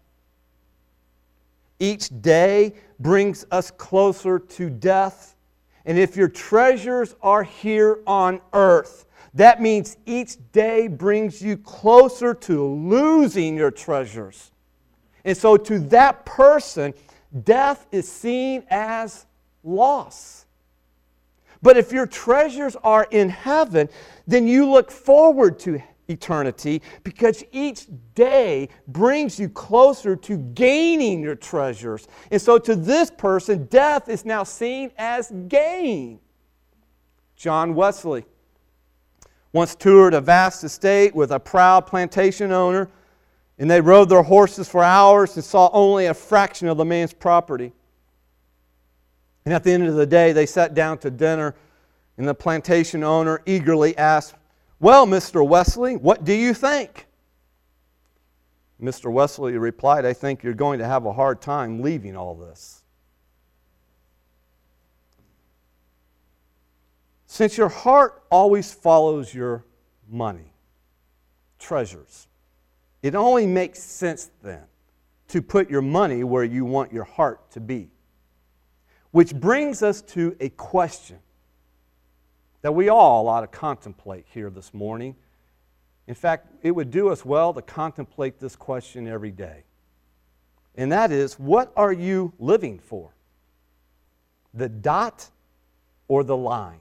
Each 1.79 2.09
day 2.21 2.73
brings 2.99 3.45
us 3.51 3.71
closer 3.71 4.37
to 4.37 4.69
death. 4.69 5.37
And 5.85 5.97
if 5.97 6.17
your 6.17 6.27
treasures 6.27 7.15
are 7.21 7.43
here 7.43 8.01
on 8.05 8.41
earth, 8.51 9.05
that 9.33 9.61
means 9.61 9.97
each 10.05 10.37
day 10.51 10.87
brings 10.87 11.41
you 11.41 11.57
closer 11.57 12.33
to 12.33 12.63
losing 12.63 13.55
your 13.55 13.71
treasures. 13.71 14.51
And 15.25 15.35
so, 15.35 15.57
to 15.57 15.79
that 15.79 16.25
person, 16.25 16.93
death 17.43 17.85
is 17.91 18.09
seen 18.09 18.63
as 18.69 19.25
loss. 19.63 20.45
But 21.61 21.77
if 21.77 21.91
your 21.91 22.05
treasures 22.05 22.75
are 22.83 23.07
in 23.11 23.29
heaven, 23.29 23.89
then 24.25 24.47
you 24.47 24.69
look 24.69 24.91
forward 24.91 25.59
to 25.59 25.81
eternity 26.07 26.81
because 27.03 27.43
each 27.51 27.87
day 28.15 28.69
brings 28.87 29.39
you 29.39 29.49
closer 29.49 30.15
to 30.15 30.37
gaining 30.37 31.21
your 31.21 31.35
treasures. 31.35 32.07
And 32.31 32.41
so 32.41 32.57
to 32.59 32.75
this 32.75 33.11
person, 33.11 33.65
death 33.65 34.07
is 34.07 34.23
now 34.23 34.43
seen 34.43 34.91
as 34.97 35.31
gain. 35.47 36.19
John 37.35 37.75
Wesley 37.75 38.25
once 39.57 39.73
toured 39.73 40.13
a 40.13 40.21
vast 40.21 40.63
estate 40.63 41.15
with 41.15 41.31
a 41.31 41.39
proud 41.39 41.87
plantation 41.87 42.51
owner, 42.51 42.87
and 43.57 43.69
they 43.69 43.81
rode 43.81 44.07
their 44.07 44.21
horses 44.21 44.69
for 44.69 44.83
hours 44.83 45.35
and 45.35 45.43
saw 45.43 45.67
only 45.73 46.05
a 46.05 46.13
fraction 46.13 46.67
of 46.67 46.77
the 46.77 46.85
man's 46.85 47.11
property. 47.11 47.73
And 49.45 49.53
at 49.55 49.63
the 49.63 49.71
end 49.71 49.87
of 49.87 49.95
the 49.95 50.05
day, 50.05 50.31
they 50.31 50.45
sat 50.45 50.75
down 50.75 50.99
to 50.99 51.09
dinner, 51.09 51.55
and 52.17 52.27
the 52.27 52.35
plantation 52.35 53.03
owner 53.03 53.41
eagerly 53.47 53.97
asked, 53.97 54.35
Well, 54.79 55.07
Mr. 55.07 55.45
Wesley, 55.45 55.95
what 55.95 56.23
do 56.23 56.33
you 56.33 56.53
think? 56.53 57.07
Mr. 58.79 59.11
Wesley 59.11 59.57
replied, 59.57 60.05
I 60.05 60.13
think 60.13 60.43
you're 60.43 60.53
going 60.53 60.77
to 60.77 60.85
have 60.85 61.07
a 61.07 61.13
hard 61.13 61.41
time 61.41 61.81
leaving 61.81 62.15
all 62.15 62.35
this. 62.35 62.76
Since 67.27 67.57
your 67.57 67.69
heart 67.69 68.23
always 68.31 68.73
follows 68.73 69.33
your 69.33 69.65
money, 70.09 70.53
treasures, 71.59 72.27
it 73.03 73.15
only 73.15 73.45
makes 73.45 73.83
sense 73.83 74.31
then 74.41 74.63
to 75.27 75.41
put 75.41 75.69
your 75.69 75.81
money 75.81 76.23
where 76.23 76.45
you 76.45 76.63
want 76.63 76.93
your 76.93 77.03
heart 77.03 77.51
to 77.51 77.59
be. 77.59 77.89
Which 79.11 79.35
brings 79.35 79.83
us 79.83 80.01
to 80.03 80.37
a 80.39 80.49
question 80.49 81.19
that 82.61 82.71
we 82.71 82.87
all 82.89 83.27
ought 83.27 83.41
to 83.41 83.47
contemplate 83.47 84.25
here 84.29 84.49
this 84.49 84.73
morning. 84.73 85.15
In 86.07 86.15
fact, 86.15 86.47
it 86.63 86.71
would 86.71 86.91
do 86.91 87.09
us 87.09 87.25
well 87.25 87.53
to 87.53 87.61
contemplate 87.61 88.39
this 88.39 88.55
question 88.55 89.05
every 89.05 89.31
day. 89.31 89.63
And 90.75 90.91
that 90.93 91.11
is 91.11 91.37
what 91.37 91.73
are 91.75 91.91
you 91.91 92.33
living 92.39 92.79
for? 92.79 93.11
The 94.53 94.69
dot 94.69 95.29
or 96.07 96.23
the 96.23 96.37
line? 96.37 96.79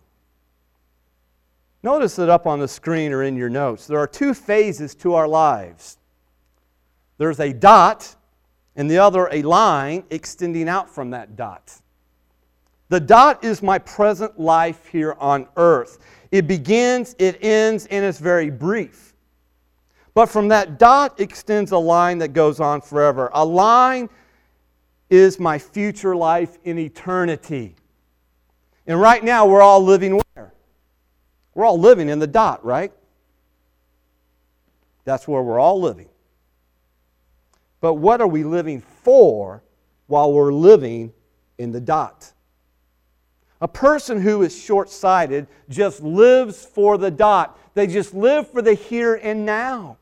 Notice 1.87 2.16
that 2.16 2.29
up 2.29 2.49
on 2.49 2.59
the 2.59 2.66
screen 2.66 3.12
or 3.12 3.22
in 3.22 3.37
your 3.37 3.49
notes, 3.49 3.87
there 3.87 4.01
are 4.01 4.09
two 4.09 4.35
phases 4.35 4.92
to 4.96 5.14
our 5.14 5.29
lives. 5.29 5.99
There's 7.16 7.38
a 7.38 7.53
dot, 7.53 8.16
and 8.75 8.90
the 8.90 8.99
other 8.99 9.29
a 9.31 9.42
line 9.42 10.03
extending 10.11 10.68
out 10.68 10.90
from 10.90 11.11
that 11.11 11.37
dot. 11.37 11.81
The 12.88 12.99
dot 12.99 13.44
is 13.44 13.62
my 13.62 13.79
present 13.79 14.37
life 14.37 14.88
here 14.88 15.14
on 15.20 15.46
earth. 15.57 16.01
It 16.33 16.49
begins, 16.49 17.14
it 17.20 17.38
ends, 17.40 17.87
and 17.87 18.05
it's 18.05 18.18
very 18.18 18.51
brief. 18.51 19.14
But 20.12 20.27
from 20.27 20.49
that 20.49 20.81
dot 20.81 21.20
extends 21.20 21.70
a 21.70 21.79
line 21.79 22.18
that 22.18 22.33
goes 22.33 22.59
on 22.59 22.81
forever. 22.81 23.31
A 23.33 23.44
line 23.44 24.11
is 25.09 25.38
my 25.38 25.57
future 25.57 26.16
life 26.16 26.59
in 26.64 26.81
eternity. 26.81 27.77
And 28.88 29.01
right 29.01 29.22
now, 29.22 29.46
we're 29.46 29.62
all 29.62 29.81
living? 29.81 30.20
We're 31.57 31.64
all 31.64 31.81
living 31.81 32.11
in 32.11 32.19
the 32.19 32.27
dot, 32.27 32.62
right? 32.66 32.92
That's 35.07 35.27
where 35.27 35.42
we're 35.42 35.59
all 35.59 35.81
living. 35.81 36.11
But 37.81 37.95
what 37.95 38.21
are 38.21 38.27
we 38.27 38.45
living 38.45 38.83
for 38.83 39.62
while 40.07 40.35
we're 40.35 40.53
living 40.53 41.14
in 41.57 41.73
the 41.73 41.81
dot? 41.81 42.31
A 43.62 43.69
person 43.69 44.21
who 44.21 44.42
is 44.42 44.55
short 44.55 44.90
sighted 44.90 45.47
just 45.71 46.03
lives 46.03 46.62
for 46.62 46.99
the 46.99 47.11
dot. 47.11 47.59
They 47.73 47.87
just 47.87 48.12
live 48.12 48.51
for 48.51 48.61
the 48.61 48.75
here 48.75 49.14
and 49.14 49.47
now. 49.47 49.97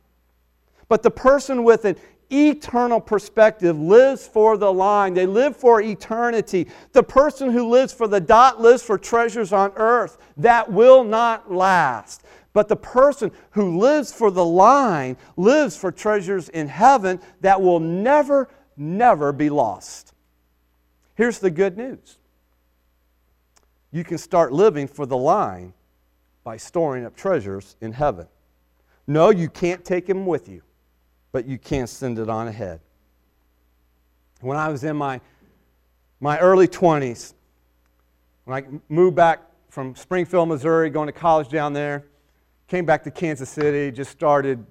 But 0.89 1.05
the 1.05 1.11
person 1.13 1.63
with 1.63 1.85
an 1.85 1.95
eternal 2.35 3.01
perspective 3.01 3.79
lives 3.79 4.27
for 4.27 4.57
the 4.57 4.73
line. 4.73 5.15
They 5.15 5.27
live 5.27 5.57
for 5.57 5.81
eternity. 5.81 6.69
The 6.93 7.03
person 7.03 7.51
who 7.51 7.69
lives 7.69 7.93
for 7.93 8.09
the 8.09 8.21
dot 8.21 8.61
lives 8.61 8.83
for 8.83 8.99
treasures 8.99 9.53
on 9.53 9.73
earth 9.77 10.19
that 10.37 10.71
will 10.71 11.05
not 11.05 11.53
last. 11.53 12.23
But 12.53 12.69
the 12.69 12.77
person 12.77 13.33
who 13.51 13.79
lives 13.79 14.13
for 14.13 14.31
the 14.31 14.45
line 14.45 15.17
lives 15.37 15.77
for 15.77 15.91
treasures 15.91 16.49
in 16.49 16.69
heaven 16.69 17.21
that 17.41 17.61
will 17.61 17.81
never, 17.81 18.49
never 18.77 19.33
be 19.33 19.51
lost. 19.51 20.13
Here's 21.17 21.39
the 21.39 21.51
good 21.51 21.77
news 21.77 22.19
you 23.91 24.03
can 24.03 24.19
start 24.19 24.53
living 24.53 24.89
for 24.89 25.07
the 25.07 25.17
line 25.17 25.73
by 26.43 26.57
storing 26.57 27.05
up 27.05 27.17
treasures 27.17 27.77
in 27.81 27.93
heaven. 27.93 28.27
No, 29.07 29.31
you 29.31 29.49
can't 29.49 29.85
take 29.85 30.07
them 30.07 30.27
with 30.27 30.49
you, 30.49 30.63
but 31.35 31.49
you 31.49 31.59
can't 31.59 31.89
send 31.89 32.21
it 32.21 32.31
on 32.31 32.47
ahead. 32.47 32.79
When 34.41 34.57
I 34.57 34.69
was 34.69 34.85
in 34.85 34.95
my, 34.95 35.21
my 36.21 36.39
early 36.39 36.69
20s, 36.69 37.35
when 38.45 38.63
I 38.63 38.69
moved 38.89 39.17
back 39.17 39.41
from 39.69 39.97
Springfield, 39.97 40.49
Missouri, 40.49 40.91
going 40.91 41.09
to 41.09 41.13
college 41.13 41.49
down 41.49 41.73
there, 41.73 42.05
came 42.69 42.85
back 42.85 43.03
to 43.03 43.11
Kansas 43.11 43.51
City, 43.51 43.91
just 43.91 44.13
started 44.13 44.65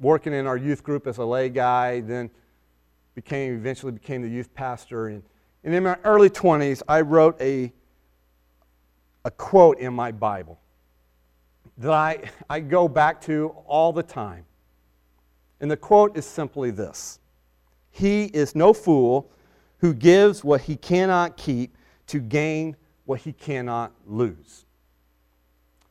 working 0.00 0.32
in 0.32 0.48
our 0.48 0.56
youth 0.56 0.82
group 0.82 1.06
as 1.06 1.18
a 1.18 1.24
lay 1.24 1.48
guy, 1.48 2.00
then 2.00 2.28
became 3.14 3.54
eventually 3.54 3.92
became 3.92 4.20
the 4.20 4.28
youth 4.28 4.52
pastor. 4.54 5.06
And, 5.06 5.22
and 5.62 5.72
in 5.72 5.84
my 5.84 5.96
early 6.02 6.28
20s, 6.28 6.82
I 6.88 7.02
wrote 7.02 7.40
a 7.40 7.72
a 9.24 9.30
quote 9.30 9.78
in 9.78 9.94
my 9.94 10.10
Bible 10.10 10.58
that 11.76 11.92
I, 11.92 12.30
I 12.50 12.58
go 12.58 12.88
back 12.88 13.20
to 13.22 13.54
all 13.64 13.92
the 13.92 14.02
time. 14.02 14.44
And 15.60 15.70
the 15.70 15.76
quote 15.76 16.16
is 16.16 16.26
simply 16.26 16.70
this 16.70 17.18
He 17.90 18.24
is 18.24 18.54
no 18.54 18.72
fool 18.72 19.30
who 19.78 19.94
gives 19.94 20.44
what 20.44 20.62
he 20.62 20.76
cannot 20.76 21.36
keep 21.36 21.76
to 22.08 22.20
gain 22.20 22.76
what 23.04 23.20
he 23.20 23.32
cannot 23.32 23.92
lose. 24.06 24.66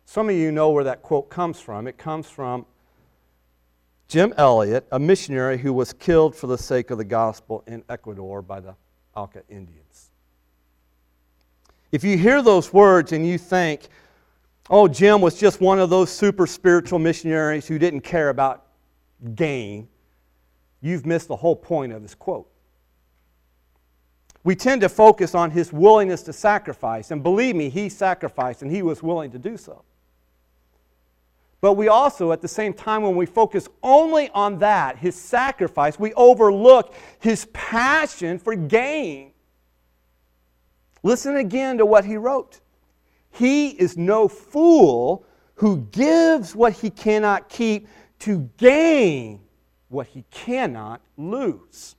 Some 0.06 0.30
of 0.30 0.36
you 0.36 0.51
know 0.51 0.69
where 0.69 0.84
that 0.86 1.01
quote 1.01 1.30
comes 1.30 1.60
from. 1.60 1.88
It 1.88 1.97
comes 1.97 2.30
from 2.30 2.65
Jim 4.08 4.34
Elliot, 4.38 4.88
a 4.91 4.99
missionary 4.99 5.58
who 5.58 5.73
was 5.73 5.91
killed 5.91 6.36
for 6.36 6.47
the 6.47 6.58
sake 6.58 6.91
of 6.91 6.97
the 6.97 7.03
gospel 7.03 7.63
in 7.67 7.84
Ecuador 7.89 8.41
by 8.41 8.62
the 8.62 8.73
Auca 9.15 9.41
Indians. 9.49 10.12
If 11.91 12.03
you 12.03 12.17
hear 12.17 12.41
those 12.41 12.71
words 12.71 13.12
and 13.12 13.27
you 13.27 13.38
think, 13.38 13.88
oh, 14.69 14.88
Jim 14.88 15.21
was 15.21 15.38
just 15.38 15.60
one 15.60 15.80
of 15.80 15.89
those 15.89 16.10
super 16.10 16.47
spiritual 16.47 16.99
missionaries 16.99 17.67
who 17.67 17.80
didn't 17.80 18.01
care 18.01 18.30
about 18.30 18.66
gain, 19.36 19.88
you've 20.82 21.06
missed 21.06 21.27
the 21.27 21.36
whole 21.36 21.56
point 21.56 21.93
of 21.93 22.01
this 22.01 22.15
quote. 22.15 22.49
We 24.43 24.56
tend 24.56 24.82
to 24.82 24.89
focus 24.89 25.36
on 25.36 25.51
his 25.51 25.73
willingness 25.73 26.21
to 26.23 26.34
sacrifice, 26.34 27.12
and 27.12 27.21
believe 27.21 27.56
me, 27.56 27.69
he 27.69 27.89
sacrificed 27.89 28.62
and 28.62 28.71
he 28.71 28.82
was 28.82 29.03
willing 29.03 29.32
to 29.32 29.39
do 29.39 29.58
so. 29.58 29.84
But 31.60 31.73
we 31.73 31.88
also, 31.88 32.32
at 32.32 32.41
the 32.41 32.47
same 32.47 32.73
time, 32.73 33.01
when 33.01 33.15
we 33.15 33.25
focus 33.25 33.67
only 33.82 34.30
on 34.30 34.60
that, 34.60 34.97
his 34.97 35.15
sacrifice, 35.15 35.99
we 35.99 36.13
overlook 36.13 36.93
his 37.19 37.45
passion 37.51 38.38
for 38.38 38.56
gain. 38.56 39.32
Listen 41.01 41.38
again 41.38 41.80
to 41.80 41.86
what 41.86 42.06
he 42.06 42.15
wrote. 42.15 42.60
He 43.32 43.69
is 43.69 43.97
no 43.97 44.27
fool 44.27 45.25
who 45.56 45.77
gives 45.91 46.56
what 46.56 46.73
he 46.73 46.89
cannot 46.89 47.49
keep 47.49 47.88
to 48.19 48.49
gain 48.58 49.39
what 49.89 50.08
he 50.08 50.23
cannot 50.32 51.01
lose. 51.17 51.95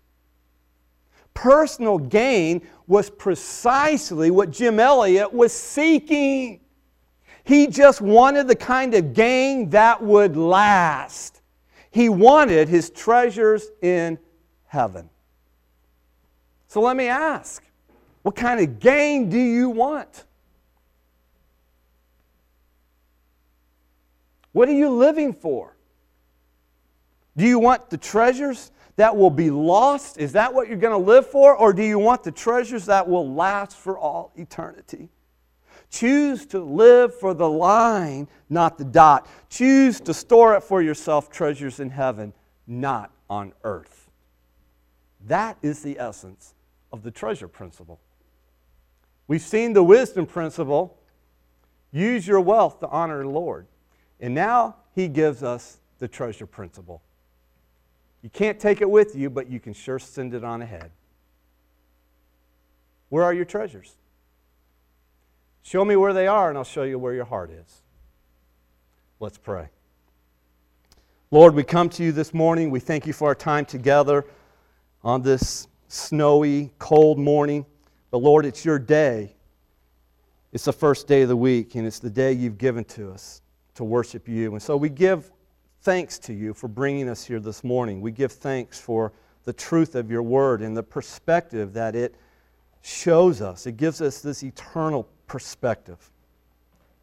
Personal 1.34 1.98
gain 1.98 2.66
was 2.86 3.10
precisely 3.10 4.30
what 4.30 4.50
Jim 4.50 4.80
Elliot 4.80 5.32
was 5.32 5.52
seeking. 5.52 6.60
He 7.44 7.66
just 7.68 8.00
wanted 8.00 8.48
the 8.48 8.56
kind 8.56 8.94
of 8.94 9.14
gain 9.14 9.70
that 9.70 10.02
would 10.02 10.36
last. 10.36 11.40
He 11.90 12.08
wanted 12.08 12.68
his 12.68 12.90
treasures 12.90 13.68
in 13.80 14.18
heaven. 14.66 15.08
So 16.66 16.80
let 16.82 16.96
me 16.96 17.08
ask 17.08 17.62
what 18.22 18.36
kind 18.36 18.60
of 18.60 18.78
gain 18.78 19.30
do 19.30 19.38
you 19.38 19.70
want? 19.70 20.24
What 24.52 24.68
are 24.68 24.74
you 24.74 24.90
living 24.90 25.32
for? 25.32 25.77
Do 27.38 27.46
you 27.46 27.60
want 27.60 27.88
the 27.88 27.96
treasures 27.96 28.72
that 28.96 29.16
will 29.16 29.30
be 29.30 29.48
lost? 29.48 30.18
Is 30.18 30.32
that 30.32 30.52
what 30.52 30.66
you're 30.66 30.76
going 30.76 31.00
to 31.00 31.06
live 31.06 31.24
for? 31.24 31.54
Or 31.54 31.72
do 31.72 31.84
you 31.84 31.96
want 31.96 32.24
the 32.24 32.32
treasures 32.32 32.86
that 32.86 33.08
will 33.08 33.32
last 33.32 33.76
for 33.76 33.96
all 33.96 34.32
eternity? 34.34 35.08
Choose 35.88 36.46
to 36.46 36.58
live 36.58 37.16
for 37.16 37.34
the 37.34 37.48
line, 37.48 38.26
not 38.50 38.76
the 38.76 38.84
dot. 38.84 39.28
Choose 39.48 40.00
to 40.00 40.12
store 40.12 40.56
up 40.56 40.64
for 40.64 40.82
yourself 40.82 41.30
treasures 41.30 41.78
in 41.78 41.90
heaven, 41.90 42.32
not 42.66 43.12
on 43.30 43.52
earth. 43.62 44.10
That 45.24 45.58
is 45.62 45.80
the 45.80 45.96
essence 46.00 46.54
of 46.92 47.04
the 47.04 47.12
treasure 47.12 47.46
principle. 47.46 48.00
We've 49.28 49.40
seen 49.40 49.74
the 49.74 49.84
wisdom 49.84 50.26
principle 50.26 50.98
use 51.92 52.26
your 52.26 52.40
wealth 52.40 52.80
to 52.80 52.88
honor 52.88 53.22
the 53.22 53.28
Lord. 53.28 53.68
And 54.18 54.34
now 54.34 54.74
he 54.92 55.06
gives 55.06 55.44
us 55.44 55.78
the 56.00 56.08
treasure 56.08 56.46
principle. 56.46 57.00
You 58.22 58.30
can't 58.30 58.58
take 58.58 58.80
it 58.80 58.90
with 58.90 59.14
you, 59.14 59.30
but 59.30 59.48
you 59.48 59.60
can 59.60 59.72
sure 59.72 59.98
send 59.98 60.34
it 60.34 60.44
on 60.44 60.62
ahead. 60.62 60.90
Where 63.08 63.24
are 63.24 63.32
your 63.32 63.44
treasures? 63.44 63.94
Show 65.62 65.84
me 65.84 65.96
where 65.96 66.12
they 66.12 66.26
are, 66.26 66.48
and 66.48 66.58
I'll 66.58 66.64
show 66.64 66.82
you 66.82 66.98
where 66.98 67.14
your 67.14 67.24
heart 67.24 67.50
is. 67.50 67.82
Let's 69.20 69.38
pray. 69.38 69.68
Lord, 71.30 71.54
we 71.54 71.62
come 71.62 71.88
to 71.90 72.02
you 72.02 72.12
this 72.12 72.32
morning. 72.32 72.70
We 72.70 72.80
thank 72.80 73.06
you 73.06 73.12
for 73.12 73.28
our 73.28 73.34
time 73.34 73.66
together 73.66 74.24
on 75.04 75.22
this 75.22 75.68
snowy, 75.88 76.72
cold 76.78 77.18
morning. 77.18 77.66
But 78.10 78.18
Lord, 78.18 78.46
it's 78.46 78.64
your 78.64 78.78
day. 78.78 79.34
It's 80.52 80.64
the 80.64 80.72
first 80.72 81.06
day 81.06 81.22
of 81.22 81.28
the 81.28 81.36
week, 81.36 81.74
and 81.74 81.86
it's 81.86 81.98
the 81.98 82.10
day 82.10 82.32
you've 82.32 82.56
given 82.56 82.84
to 82.84 83.10
us 83.10 83.42
to 83.74 83.84
worship 83.84 84.26
you. 84.26 84.52
And 84.52 84.62
so 84.62 84.76
we 84.76 84.88
give 84.88 85.30
thanks 85.82 86.18
to 86.20 86.32
you 86.32 86.54
for 86.54 86.68
bringing 86.68 87.08
us 87.08 87.24
here 87.24 87.40
this 87.40 87.62
morning. 87.62 88.00
We 88.00 88.12
give 88.12 88.32
thanks 88.32 88.80
for 88.80 89.12
the 89.44 89.52
truth 89.52 89.94
of 89.94 90.10
your 90.10 90.22
word 90.22 90.60
and 90.62 90.76
the 90.76 90.82
perspective 90.82 91.72
that 91.74 91.94
it 91.94 92.14
shows 92.82 93.40
us. 93.40 93.66
It 93.66 93.76
gives 93.76 94.00
us 94.00 94.20
this 94.20 94.42
eternal 94.42 95.08
perspective. 95.26 96.10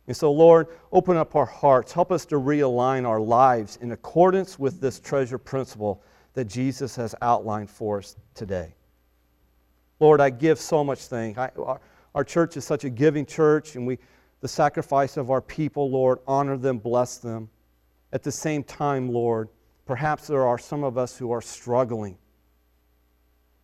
And 0.08 0.16
so, 0.16 0.32
Lord, 0.32 0.68
open 0.92 1.18
up 1.18 1.36
our 1.36 1.46
hearts. 1.46 1.92
Help 1.92 2.12
us 2.12 2.26
to 2.28 2.36
realign 2.36 3.08
our 3.08 3.20
lives 3.20 3.80
in 3.82 3.92
accordance 3.92 4.60
with 4.60 4.80
this 4.80 5.00
treasure 5.00 5.38
principle 5.40 6.04
that 6.34 6.46
Jesus 6.46 6.96
has 6.96 7.16
outlined 7.22 7.70
for 7.70 8.00
us 8.00 8.16
today. 8.36 8.76
Lord, 10.00 10.22
I 10.22 10.30
give 10.30 10.60
so 10.60 10.84
much 10.84 11.00
thanks. 11.06 11.40
Our, 11.40 11.80
our 12.14 12.24
church 12.24 12.58
is 12.58 12.66
such 12.66 12.84
a 12.84 12.90
giving 12.90 13.26
church, 13.26 13.76
and 13.76 13.88
we, 13.88 13.98
the 14.42 14.48
sacrifice 14.48 15.18
of 15.18 15.32
our 15.32 15.42
people, 15.42 15.90
Lord, 15.90 16.20
honor 16.28 16.58
them, 16.58 16.78
bless 16.78 17.18
them. 17.18 17.50
At 18.16 18.24
the 18.24 18.32
same 18.32 18.64
time, 18.64 19.10
Lord, 19.10 19.50
perhaps 19.86 20.28
there 20.28 20.48
are 20.48 20.58
some 20.58 20.86
of 20.86 20.98
us 20.98 21.18
who 21.18 21.34
are 21.34 21.42
struggling. 21.42 22.18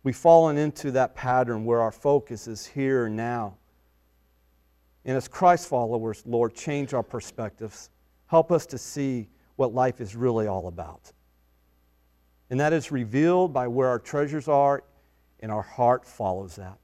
We've 0.02 0.14
fallen 0.14 0.58
into 0.58 0.90
that 0.90 1.14
pattern 1.14 1.64
where 1.64 1.80
our 1.80 1.90
focus 1.90 2.46
is 2.46 2.66
here 2.66 3.06
and 3.06 3.16
now. 3.16 3.56
And 5.06 5.16
as 5.16 5.26
Christ 5.26 5.70
followers, 5.70 6.22
Lord, 6.26 6.54
change 6.54 6.92
our 6.92 7.02
perspectives. 7.02 7.88
Help 8.26 8.52
us 8.52 8.66
to 8.66 8.76
see 8.76 9.30
what 9.56 9.72
life 9.72 10.02
is 10.02 10.14
really 10.14 10.48
all 10.48 10.68
about. 10.68 11.10
And 12.50 12.60
that 12.60 12.74
is 12.74 12.92
revealed 12.92 13.54
by 13.54 13.68
where 13.68 13.88
our 13.88 13.98
treasures 13.98 14.48
are, 14.48 14.84
and 15.40 15.50
our 15.50 15.62
heart 15.62 16.04
follows 16.04 16.56
that. 16.56 16.76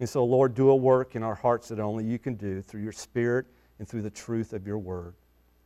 And 0.00 0.06
so, 0.06 0.26
Lord, 0.26 0.54
do 0.54 0.68
a 0.68 0.76
work 0.76 1.16
in 1.16 1.22
our 1.22 1.34
hearts 1.34 1.68
that 1.68 1.80
only 1.80 2.04
you 2.04 2.18
can 2.18 2.34
do 2.34 2.60
through 2.60 2.82
your 2.82 2.92
Spirit 2.92 3.46
and 3.78 3.88
through 3.88 4.02
the 4.02 4.10
truth 4.10 4.52
of 4.52 4.66
your 4.66 4.76
word. 4.76 5.14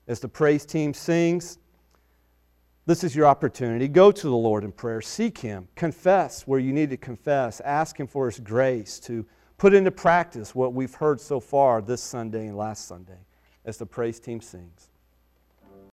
As 0.07 0.21
the 0.21 0.29
praise 0.29 0.67
team 0.67 0.93
sings, 0.93 1.59
this 2.87 3.03
is 3.03 3.17
your 3.17 3.27
opportunity. 3.27 3.89
Go 3.89 4.13
to 4.13 4.27
the 4.27 4.37
Lord 4.37 4.63
in 4.65 4.73
prayer, 4.73 5.01
seek 5.01 5.39
Him, 5.39 5.69
confess 5.75 6.47
where 6.47 6.61
you 6.61 6.73
need 6.73 6.91
to 6.91 6.97
confess, 6.97 7.61
ask 7.61 7.99
Him 7.99 8.07
for 8.07 8.27
His 8.27 8.39
grace 8.39 9.01
to 9.01 9.25
put 9.57 9.73
into 9.73 9.91
practice 9.91 10.55
what 10.55 10.75
we've 10.75 10.95
heard 10.95 11.21
so 11.21 11.41
far 11.41 11.81
this 11.81 12.03
Sunday 12.03 12.49
and 12.49 12.57
last 12.57 12.87
Sunday 12.87 13.19
as 13.65 13.79
the 13.79 13.87
praise 13.87 14.21
team 14.21 14.41
sings. 14.41 14.91